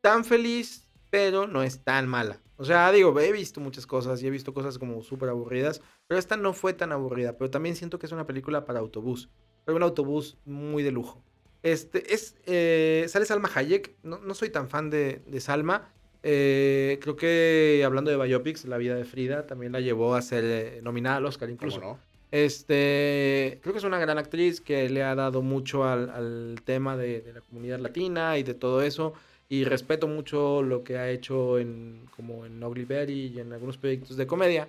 [0.00, 2.40] tan feliz, pero no es tan mala.
[2.56, 6.18] O sea, digo, he visto muchas cosas y he visto cosas como súper aburridas, pero
[6.18, 7.36] esta no fue tan aburrida.
[7.36, 9.28] Pero también siento que es una película para autobús.
[9.64, 11.22] Pero un autobús muy de lujo.
[11.62, 13.94] Este, es, eh, sale Salma Hayek.
[14.02, 15.88] No, no soy tan fan de, de Salma.
[16.24, 20.44] Eh, creo que hablando de biopics, La vida de Frida también la llevó a ser
[20.44, 21.80] eh, nominada al Oscar incluso.
[21.80, 21.98] ¿Cómo no?
[22.30, 26.96] Este, creo que es una gran actriz que le ha dado mucho al, al tema
[26.96, 29.12] de, de la comunidad latina y de todo eso.
[29.48, 33.76] Y respeto mucho lo que ha hecho en, como en Ugly Betty y en algunos
[33.76, 34.66] proyectos de comedia.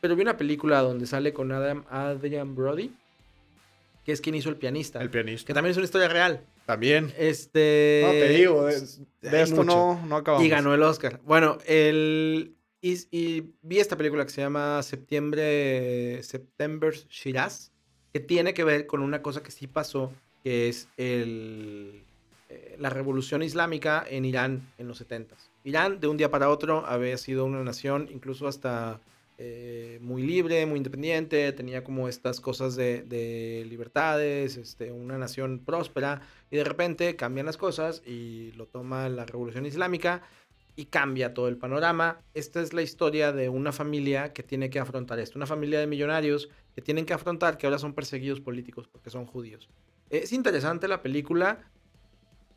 [0.00, 2.90] Pero vi una película donde sale con Adam, Adrian Brody,
[4.06, 5.02] que es quien hizo El Pianista.
[5.02, 5.48] El pianista.
[5.48, 6.46] que también es una historia real.
[6.64, 7.12] También.
[7.18, 8.02] Este.
[8.04, 10.46] No, te digo, de, esto no, no acabamos.
[10.46, 11.20] Y ganó el Oscar.
[11.24, 12.54] Bueno, el.
[12.80, 16.22] Y, y vi esta película que se llama Septiembre.
[16.22, 17.72] September Shiraz.
[18.12, 20.12] Que tiene que ver con una cosa que sí pasó.
[20.44, 22.04] Que es el.
[22.48, 25.34] eh, la revolución islámica en Irán en los 70
[25.64, 29.00] Irán, de un día para otro, había sido una nación, incluso hasta
[29.38, 35.60] eh, muy libre, muy independiente, tenía como estas cosas de, de libertades, este, una nación
[35.64, 40.22] próspera, y de repente cambian las cosas y lo toma la revolución islámica
[40.76, 42.20] y cambia todo el panorama.
[42.34, 45.86] Esta es la historia de una familia que tiene que afrontar esto, una familia de
[45.86, 49.68] millonarios que tienen que afrontar que ahora son perseguidos políticos porque son judíos.
[50.10, 51.58] Es interesante la película,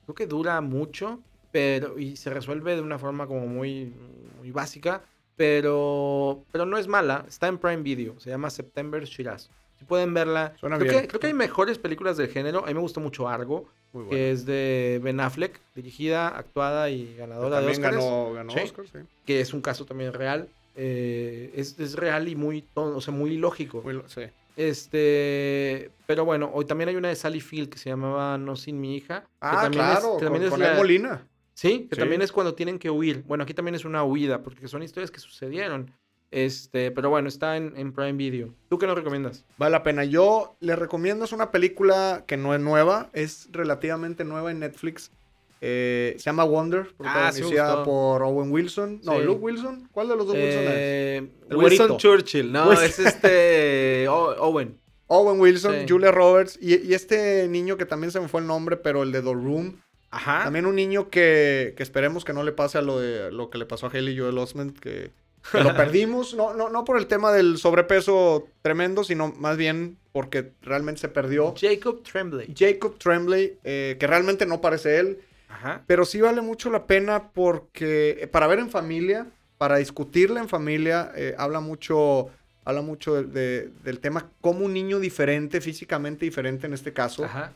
[0.04, 1.22] creo que dura mucho,
[1.52, 3.94] pero y se resuelve de una forma como muy,
[4.38, 5.04] muy básica,
[5.44, 9.50] pero, pero no es mala, está en Prime Video, se llama September Shiraz.
[9.80, 11.02] Si pueden verla, Suena creo bien.
[11.04, 14.04] que, creo que hay mejores películas del género, a mí me gustó mucho Argo, Muy
[14.04, 14.10] bueno.
[14.10, 18.60] que es de Ben Affleck, dirigida, actuada y ganadora de También Oscars, ganó, ganó Sí.
[18.60, 19.00] Oscar, sí.
[19.26, 20.50] que es un caso también real.
[20.76, 23.82] eh, es, es real y muy, ton- o sea, muy lógico.
[23.82, 24.24] Muy sí.
[24.58, 28.80] Este, pero bueno, hoy también hay una de Sally Field que se llamaba No sin
[28.80, 29.22] mi hija.
[29.22, 31.26] que Ah, también claro, que también con, es con la- Molina.
[31.60, 32.00] Sí, que Sí.
[32.00, 33.24] también es cuando tienen que huir.
[33.28, 35.92] Bueno, aquí también es una huida, porque son historias que sucedieron.
[36.32, 38.54] Este, pero bueno, está en, en Prime Video.
[38.70, 39.44] ¿Tú qué nos recomiendas?
[39.58, 40.06] Vale la pena.
[40.06, 45.12] Yo les recomiendo, es una película que no es nueva, es relativamente nueva en Netflix.
[45.60, 49.02] Eh, se llama Wonder, Ah, sí protagonizada por Owen Wilson.
[49.04, 49.26] No, Sí.
[49.26, 49.90] Luke Wilson.
[49.92, 50.70] ¿Cuál de los dos Wilson es?
[50.72, 51.18] Eh,
[51.50, 51.98] El Wilson güerito.
[51.98, 52.86] Churchill, no, Wilson.
[52.86, 54.78] es este Owen.
[55.08, 55.86] Owen Wilson, Sí.
[55.90, 59.12] Julia Roberts y, y este niño que también se me fue el nombre, pero el
[59.12, 59.82] de The Room.
[60.12, 60.44] Ajá.
[60.44, 63.58] También un niño que, que esperemos que no le pase a lo de lo que
[63.58, 65.12] le pasó a Haley Joel Osment, que
[65.52, 69.98] que lo perdimos, no, no, no por el tema del sobrepeso tremendo, sino más bien
[70.12, 71.54] porque realmente se perdió.
[71.60, 72.54] Jacob Tremblay.
[72.58, 75.84] Jacob Tremblay, eh, que realmente no parece él, Ajá.
[75.88, 80.50] pero sí vale mucho la pena porque eh, para ver en familia, para discutirla en
[80.50, 82.30] familia, eh, habla mucho,
[82.66, 87.24] habla mucho de- de- del tema cómo un niño diferente, físicamente diferente en este caso,
[87.24, 87.54] Ajá.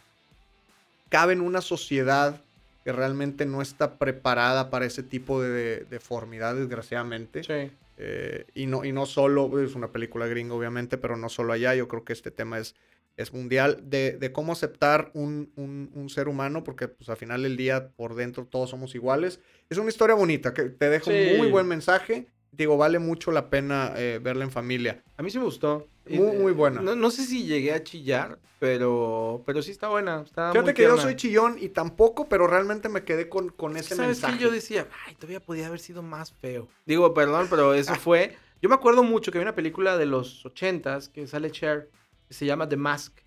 [1.14, 2.42] Cabe en una sociedad
[2.84, 7.44] que realmente no está preparada para ese tipo de, de deformidad, desgraciadamente.
[7.44, 7.72] Sí.
[7.98, 11.76] Eh, y, no, y no solo, es una película gringa obviamente, pero no solo allá,
[11.76, 12.74] yo creo que este tema es,
[13.16, 17.44] es mundial, de, de cómo aceptar un, un- un ser humano, porque pues al final
[17.44, 19.40] del día por dentro todos somos iguales.
[19.70, 21.30] Es una historia bonita, que te deja Sí.
[21.34, 22.26] un muy buen mensaje.
[22.56, 25.04] Digo, vale mucho la pena eh, verla en familia.
[25.18, 25.88] A mí sí me gustó.
[26.08, 26.82] Muy, muy buena.
[26.82, 30.22] No, no sé si llegué a chillar, pero, pero sí está buena.
[30.22, 31.02] Está Fíjate muy que yo tierna.
[31.02, 34.38] soy chillón y tampoco, pero realmente me quedé con, con ese ¿Sabes mensaje.
[34.38, 34.44] qué?
[34.44, 36.68] Yo decía, ay, todavía podía haber sido más feo.
[36.86, 38.38] Digo, perdón, pero eso fue.
[38.62, 41.90] Yo me acuerdo mucho que hay una película de los ochentas que sale Cher,
[42.28, 43.18] que se llama The Mask.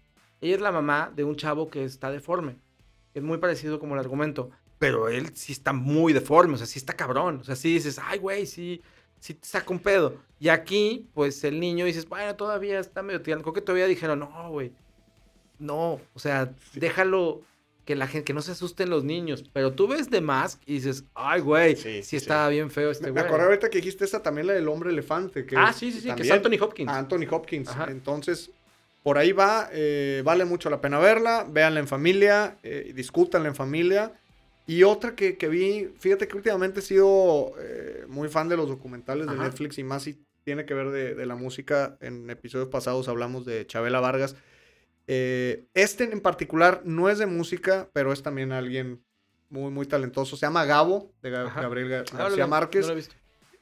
[0.41, 2.57] Ella es la mamá de un chavo que está deforme.
[3.14, 4.51] Es muy parecido como el argumento.
[4.79, 7.39] Pero él sí está muy deforme, o sea, sí está cabrón.
[7.41, 8.83] O sea, sí dices, ay, güey, sí,
[9.21, 10.17] sí te saca un pedo.
[10.39, 13.43] Y aquí, pues el niño dices, bueno, todavía está medio tierno.
[13.43, 14.73] Creo que todavía dijeron, no, güey.
[15.59, 17.41] No, o sea, déjalo
[17.87, 19.45] que la gente, que no se asusten los niños.
[19.53, 22.91] Pero tú ves The Mask y dices, ay, güey, Sí, sí, sí, estaba bien feo
[22.91, 23.27] este Me, me güey.
[23.27, 25.47] acordé ahorita que dijiste esa también, la del hombre elefante.
[25.47, 26.91] Que Ah, sí, sí, sí, que es Anthony Hopkins.
[26.91, 27.69] a Anthony Hopkins.
[27.69, 27.87] Ajá.
[27.91, 28.51] Entonces,
[29.03, 33.55] por ahí va, eh, vale mucho la pena verla, véanla en familia, eh, discútanla en
[33.55, 34.12] familia.
[34.67, 38.69] Y otra que, que vi, fíjate que últimamente he sido eh, muy fan de los
[38.69, 39.37] documentales de.
[39.37, 41.97] Netflix y más si tiene que ver de, de la música.
[42.01, 44.37] En episodios pasados hablamos de Chabela Vargas.
[45.07, 49.03] Eh, este en particular no es de música, pero es también alguien
[49.51, 50.37] muy, muy talentoso.
[50.37, 51.61] Se llama Gabo, de Ajá.
[51.62, 52.89] Gabriel Gar- García no Márquez.
[52.89, 52.97] lo.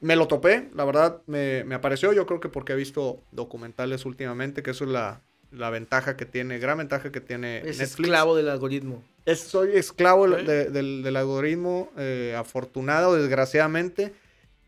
[0.01, 2.13] Me lo topé, la verdad me, me apareció.
[2.13, 5.21] Yo creo que porque he visto documentales últimamente, que eso es la,
[5.55, 7.81] la ventaja que tiene, gran ventaja que tiene Es Netflix.
[7.99, 9.03] esclavo del algoritmo.
[9.25, 10.37] Es- soy esclavo Ok.
[10.39, 14.13] de- del, del algoritmo, eh, afortunado, desgraciadamente.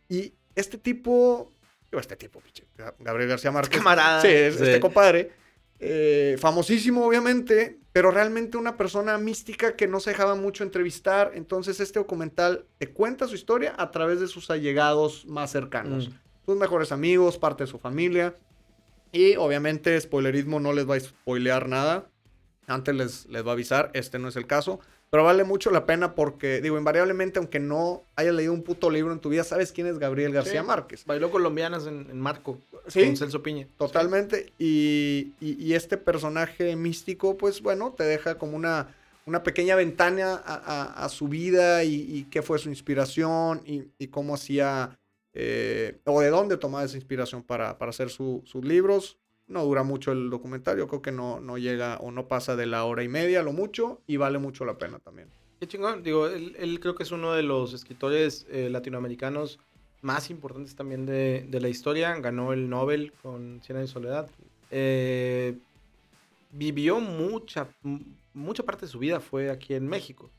[0.10, 1.52] Y este tipo,
[1.92, 2.42] este tipo,
[3.00, 3.78] Gabriel García Márquez.
[3.78, 4.22] camarada.
[4.22, 4.64] Sí, es- Sí.
[4.64, 5.32] este compadre.
[5.80, 11.34] eh, famosísimo, obviamente, pero realmente una persona mística que no se dejaba mucho entrevistar.
[11.36, 16.10] Entonces, este documental te cuenta su historia a través de sus allegados más cercanos.
[16.10, 16.14] Mm.
[16.48, 18.34] Sus mejores amigos, parte de su familia.
[19.18, 22.06] Y obviamente, spoilerismo no les va a spoilear nada.
[22.68, 24.80] Antes les, les va a avisar, este no es el caso.
[25.10, 29.14] Pero vale mucho la pena porque, digo, invariablemente, aunque no hayas leído un puto libro
[29.14, 30.68] en tu vida, sabes quién es Gabriel García Sí.
[30.68, 31.06] Márquez.
[31.06, 32.60] Bailó colombianas en, en Marco.
[32.88, 33.06] Sí.
[33.06, 33.68] Con Celso Piña.
[33.78, 34.52] Totalmente.
[34.60, 38.94] Y, y- y este personaje místico, pues bueno, te deja como una,
[39.26, 43.84] una pequeña ventana a, a- a su vida y, y qué fue su inspiración y,
[43.98, 45.00] y cómo hacía,
[45.40, 49.18] eh, o de dónde tomaba esa inspiración para, para hacer su- sus libros.
[49.48, 52.84] No dura mucho el documentario, creo que no, no llega o no pasa de la
[52.86, 55.30] hora y media, lo mucho, y vale mucho la pena también.
[55.60, 56.02] Qué chingón.
[56.02, 59.60] Digo, él, él creo que es uno de los escritores eh, latinoamericanos
[60.02, 62.14] más importantes también de, de la historia.
[62.20, 64.30] Ganó el Nobel con Cien años de soledad.
[64.70, 65.58] Eh,
[66.52, 67.68] vivió mucha,
[68.34, 70.30] mucha parte de su vida fue aquí en México.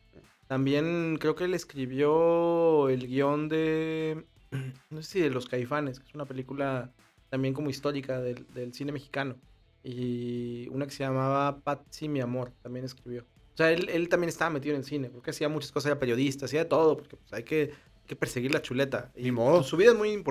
[0.49, 4.25] También creo que él escribió el guion de,
[4.91, 6.93] no sé si de Los Caifanes, que es una película
[7.29, 9.37] también como histórica del, del cine mexicano.
[9.83, 13.23] Y una que se llamaba Patsy, mi amor, también escribió.
[13.55, 15.99] O sea, él, él también estaba metido en el cine, porque hacía muchas cosas, era
[15.99, 17.73] periodista, hacía de todo, porque pues, hay que,
[18.07, 19.13] que perseguir la chuleta.
[19.17, 19.63] Y modo.
[19.63, 20.25] Su vida es muy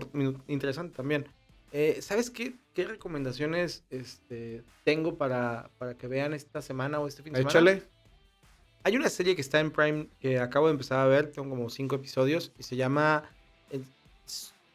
[0.48, 1.28] interesante también.
[1.72, 7.24] Eh, ¿Sabes qué, qué recomendaciones este, tengo para, para que vean esta semana o este
[7.24, 7.52] fin de semana?
[7.52, 7.84] Échale.
[8.84, 11.70] Hay una serie que está en Prime que acabo de empezar a ver, tengo como
[11.70, 13.30] cinco episodios, y se llama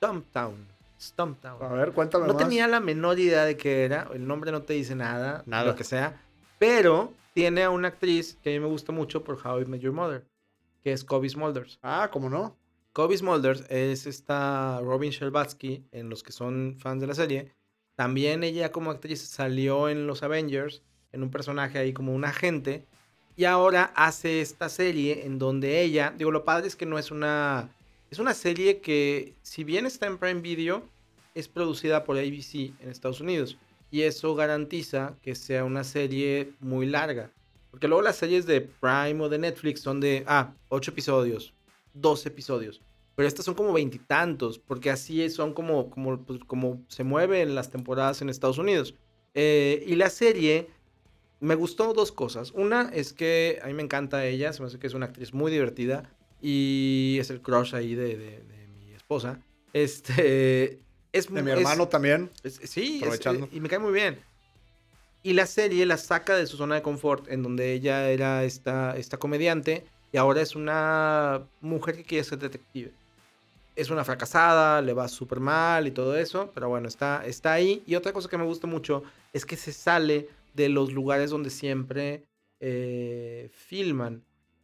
[0.02, 0.66] Stumptown.
[1.00, 1.62] Stumptown.
[1.62, 2.42] A ver, cuéntame No más.
[2.42, 5.64] tenía la menor idea de qué era, el nombre no te dice nada, Nada.
[5.64, 6.20] lo que sea,
[6.58, 9.80] pero tiene a una actriz que a mí me gusta mucho por How I Met
[9.80, 10.24] Your Mother,
[10.82, 11.78] que es Kobe Smulders.
[11.82, 12.56] Ah, ¿cómo no?
[12.92, 17.52] Kobe Smulders es esta Robin Scherbatsky en los que son fans de la serie.
[17.94, 20.82] También ella como actriz salió en los Avengers,
[21.12, 22.84] en un personaje ahí como un agente.
[23.36, 27.10] Y ahora hace esta serie en donde ella, digo, lo padre es que no es
[27.10, 27.70] una,
[28.12, 30.86] es una serie que si bien está en Prime Video,
[31.34, 33.56] es producida por ABC en Estados Unidos.
[33.90, 37.30] Y eso garantiza que sea una serie muy larga.
[37.70, 41.54] Porque luego las series de Prime o de Netflix son de, ah, 8 episodios,
[41.94, 42.82] 12 episodios.
[43.16, 47.70] Pero estas son como veintitantos, porque así son como, como, pues, como se mueven las
[47.70, 48.94] temporadas en Estados Unidos.
[49.32, 50.68] Eh, y la serie,
[51.40, 52.50] me gustó dos cosas.
[52.50, 55.32] Una es que a mí me encanta ella, se me hace que es una actriz
[55.32, 59.38] muy divertida y es el crush ahí de, de- de mi esposa.
[59.72, 60.78] Este,
[61.12, 62.30] Es, De mi es- hermano también.
[62.42, 63.46] es- sí, es- Aprovechando.
[63.46, 64.18] eh, y me cae muy bien.
[65.22, 68.96] Y la serie la saca de su zona de confort, en donde ella era esta,
[68.96, 72.92] esta comediante y ahora es una mujer que quiere ser detective.
[73.76, 77.82] Es una fracasada, le va súper mal y todo eso, pero bueno, está, está ahí.
[77.86, 79.02] Y otra cosa que me gusta mucho
[79.34, 82.24] es que se sale de los lugares donde siempre
[82.60, 84.22] eh, filman.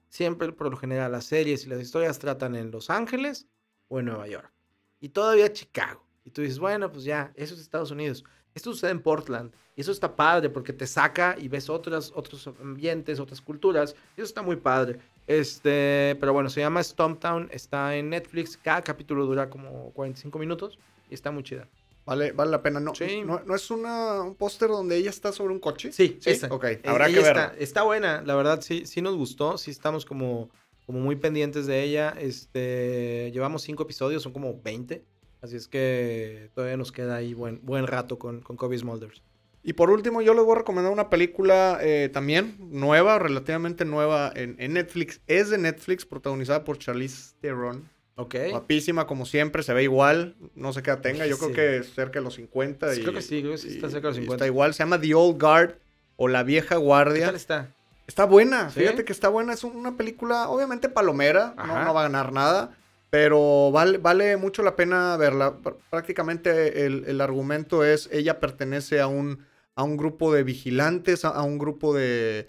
[0.08, 3.46] Siempre, por lo general, las series y las historias tratan en Los Ángeles
[3.88, 4.52] o en Nueva York.
[5.00, 6.04] Y todavía Chicago.
[6.24, 8.24] Y tú dices, bueno, pues ya, eso es Estados Unidos.
[8.54, 9.52] Esto sucede en Portland.
[9.76, 13.94] Y eso está padre porque te saca y ves otras, otros ambientes, otras culturas.
[14.16, 14.98] Y eso está muy padre.
[15.26, 17.48] Este, pero bueno, se llama Stomptown.
[17.52, 18.56] Está en Netflix.
[18.56, 20.78] Cada capítulo dura como 45 minutos.
[21.08, 21.68] Y está muy chida.
[22.08, 22.80] Vale, vale la pena.
[22.80, 23.22] No, Sí.
[23.24, 25.92] no, no es una, un póster donde ella está sobre un coche.
[25.92, 26.30] Sí, sí.
[26.30, 26.46] esa.
[26.48, 27.44] Ok, Eh, habrá que verla.
[27.48, 29.58] Está, está buena, la verdad, sí, sí nos gustó.
[29.58, 30.48] Sí estamos como,
[30.86, 32.14] como muy pendientes de ella.
[32.18, 35.04] Este, llevamos cinco episodios, son como 20.
[35.42, 39.22] Así es que todavía nos queda ahí buen, buen rato con, con Kobe Smulders.
[39.62, 44.32] Y por último, yo les voy a recomendar una película eh, también nueva, relativamente nueva
[44.34, 45.20] en, en Netflix.
[45.26, 47.88] Es de Netflix, protagonizada por Charlize Theron.
[48.20, 48.34] Ok.
[48.50, 50.34] Guapísima, como siempre, se ve igual.
[50.56, 51.40] No sé qué edad tenga, yo Sí.
[51.44, 52.92] creo que es cerca de los 50.
[52.92, 54.34] Sí, y- creo que sí, creo que sí está cerca de los y 50.
[54.44, 55.74] Está igual, se llama The Old Guard
[56.16, 57.26] o La Vieja ¿Qué Guardia.
[57.26, 57.74] tal está?
[58.08, 58.80] Está buena, ¿Sí?
[58.80, 59.52] fíjate que está buena.
[59.52, 62.76] Es una película, obviamente palomera, no, va a ganar nada,
[63.10, 65.54] pero vale, vale mucho la pena verla.
[65.62, 69.46] Pr- Prácticamente el, el argumento es, ella pertenece a un,
[69.76, 72.48] a un grupo de vigilantes, a, a un grupo de...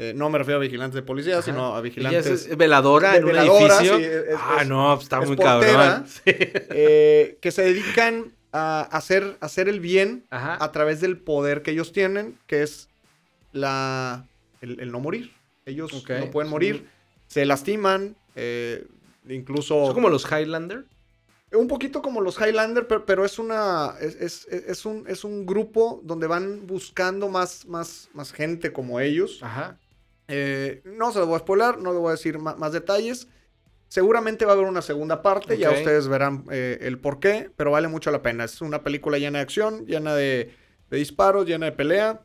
[0.00, 1.42] eh, no me refiero a vigilantes de policía, Ajá.
[1.42, 2.24] sino a vigilantes...
[2.26, 3.98] es, es veladora de en un edificio.
[3.98, 5.72] sí, es- ah, es- no, pues está es muy portera.
[5.72, 6.06] cabrón.
[6.24, 10.56] Eh, que se dedican a hacer, hacer el bien Ajá.
[10.62, 12.88] a través del poder que ellos tienen, que es
[13.52, 14.24] la,
[14.60, 15.32] el, el no morir.
[15.66, 16.50] Ellos no pueden sí.
[16.50, 16.88] morir,
[17.26, 18.86] se lastiman, eh,
[19.28, 19.86] incluso...
[19.86, 20.84] Son como los Highlander.
[21.52, 23.94] Un poquito como los Highlander, pero, pero es una...
[24.00, 29.00] Es, es- es un, es un grupo donde van buscando más, más, más gente como
[29.00, 29.40] ellos.
[29.42, 29.76] Ajá.
[30.28, 33.28] Eh, no se lo voy a spoiler, no le voy a decir ma- más, detalles.
[33.88, 35.76] Seguramente va a haber una segunda parte, ya Ok.
[35.78, 38.44] ustedes verán eh, el por qué, pero vale mucho la pena.
[38.44, 40.54] Es una película llena de acción, llena de,
[40.90, 42.20] de disparos, llena de pelea.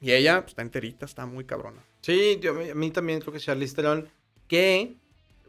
[0.00, 1.82] Y ella pues, está enterita, está muy cabrona.
[2.02, 4.08] Sí, yo, a mí también creo que Charlize Theron,
[4.46, 4.96] que,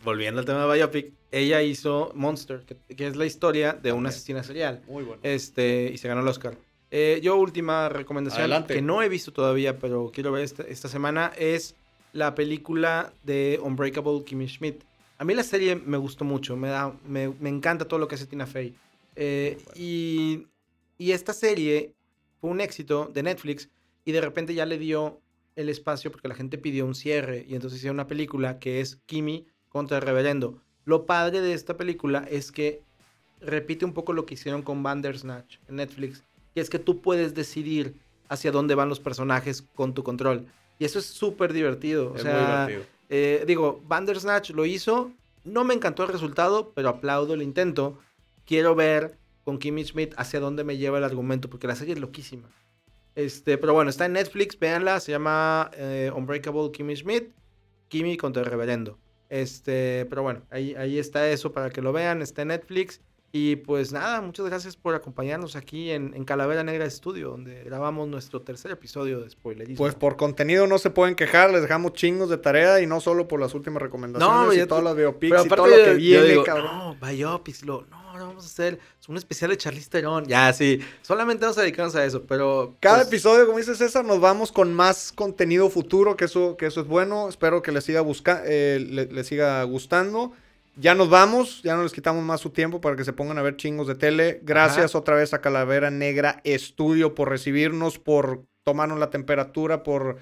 [0.04, 4.10] volviendo al tema de Biopic, ella hizo Monster, que, que es la historia de una
[4.10, 4.16] Ok.
[4.16, 4.82] asesina serial.
[4.88, 5.22] Muy bueno.
[5.24, 6.56] Este, y se ganó el Oscar.
[6.90, 8.74] Eh, yo, última recomendación, Adelante.
[8.74, 11.76] que no he visto todavía, pero quiero ver esta, esta semana, es
[12.14, 14.84] la película de Unbreakable Kimmy Schmidt.
[15.18, 18.16] A mí la serie me gustó mucho, me, da, me, me encanta todo lo que
[18.16, 18.74] hace Tina Fey.
[19.16, 19.72] Eh, bueno.
[19.76, 20.48] y,
[20.98, 21.94] y esta serie
[22.40, 23.70] fue un éxito de Netflix
[24.06, 25.20] y de repente ya le dio
[25.56, 28.98] el espacio porque la gente pidió un cierre y entonces hicieron una película que es
[29.06, 30.62] Kimmy contra el reverendo.
[30.86, 32.82] Lo padre de esta película es que
[33.42, 37.36] repite un poco lo que hicieron con Bandersnatch en Netflix, que es que tú puedes
[37.36, 37.96] decidir
[38.30, 40.48] hacia dónde van los personajes con tu control.
[40.80, 42.14] Y eso es súper divertido.
[42.14, 42.84] O es sea, muy divertido.
[43.10, 45.12] eh, digo, Bandersnatch lo hizo,
[45.44, 48.00] no me encantó el resultado, pero aplaudo el intento.
[48.46, 52.00] Quiero ver con Kimmy Schmidt hacia dónde me lleva el argumento, porque la serie es
[52.00, 52.48] loquísima.
[53.16, 57.32] Este, pero bueno, está en Netflix, véanla, se llama eh, Unbreakable Kimmy Schmidt,
[57.90, 58.98] Kimmy contra el reverendo.
[59.28, 63.02] Este, pero bueno, ahí, ahí está eso para que lo vean, está en Netflix.
[63.32, 68.08] Y pues nada, muchas gracias por acompañarnos aquí en, en Calavera Negra Studio, donde grabamos
[68.08, 69.78] nuestro tercer episodio de Spoilerismo.
[69.78, 73.28] Pues por contenido no se pueden quejar, les dejamos chingos de tarea y no solo
[73.28, 76.24] por las últimas recomendaciones No, y todas las biopics Pero y todo lo que viene,
[76.26, 76.66] digo, cabrón.
[76.66, 80.26] No, biopics, lo, no, no vamos a hacer un especial de Charlize Theron.
[80.26, 82.78] Ya, sí, solamente vamos a dedicarnos a eso, pero...
[82.80, 86.66] Cada pues, episodio, como dice César, nos vamos con más contenido futuro, que eso, que
[86.68, 87.30] eso es bueno.
[87.30, 90.32] Espero que les siga, busca eh, le- les siga gustando.
[90.80, 93.42] Ya nos vamos, ya no les quitamos más su tiempo para que se pongan a
[93.42, 94.40] ver chingos de tele.
[94.44, 100.18] Gracias otra vez a Calavera Negra Estudio por recibirnos, por tomarnos la temperatura, por...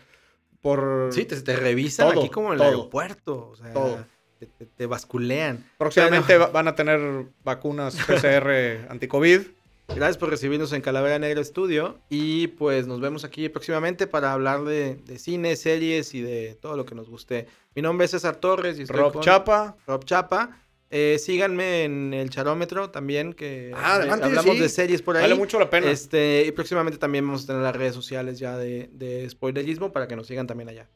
[0.62, 1.10] por...
[1.12, 2.68] Sí, te, te revisan Todo, aquí como en el todo.
[2.70, 4.06] aeropuerto, o sea, Todo.
[4.40, 5.64] Te, te- te basculean.
[5.78, 9.42] Próximamente Pero- van a tener vacunas PCR anti-COVID.
[9.88, 14.64] Gracias por recibirnos en Calavera Negra Studio y pues nos vemos aquí próximamente para hablar
[14.64, 17.48] de, de cine, series y de todo lo que nos guste.
[17.74, 19.76] Mi nombre es César Torres y estoy Rob con Chapa.
[19.88, 20.60] Rob Chapa.
[20.90, 24.60] Eh, síganme en el Charómetro también, que Ah, hablamos sí.
[24.60, 25.24] de series por ahí.
[25.24, 25.90] Vale mucho la pena.
[25.90, 30.08] Este, y próximamente también vamos a tener las redes sociales ya de, de spoilerismo para
[30.08, 30.88] que nos sigan también allá.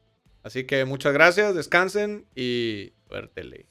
[0.43, 3.65] Así que muchas gracias, descansen y suértele.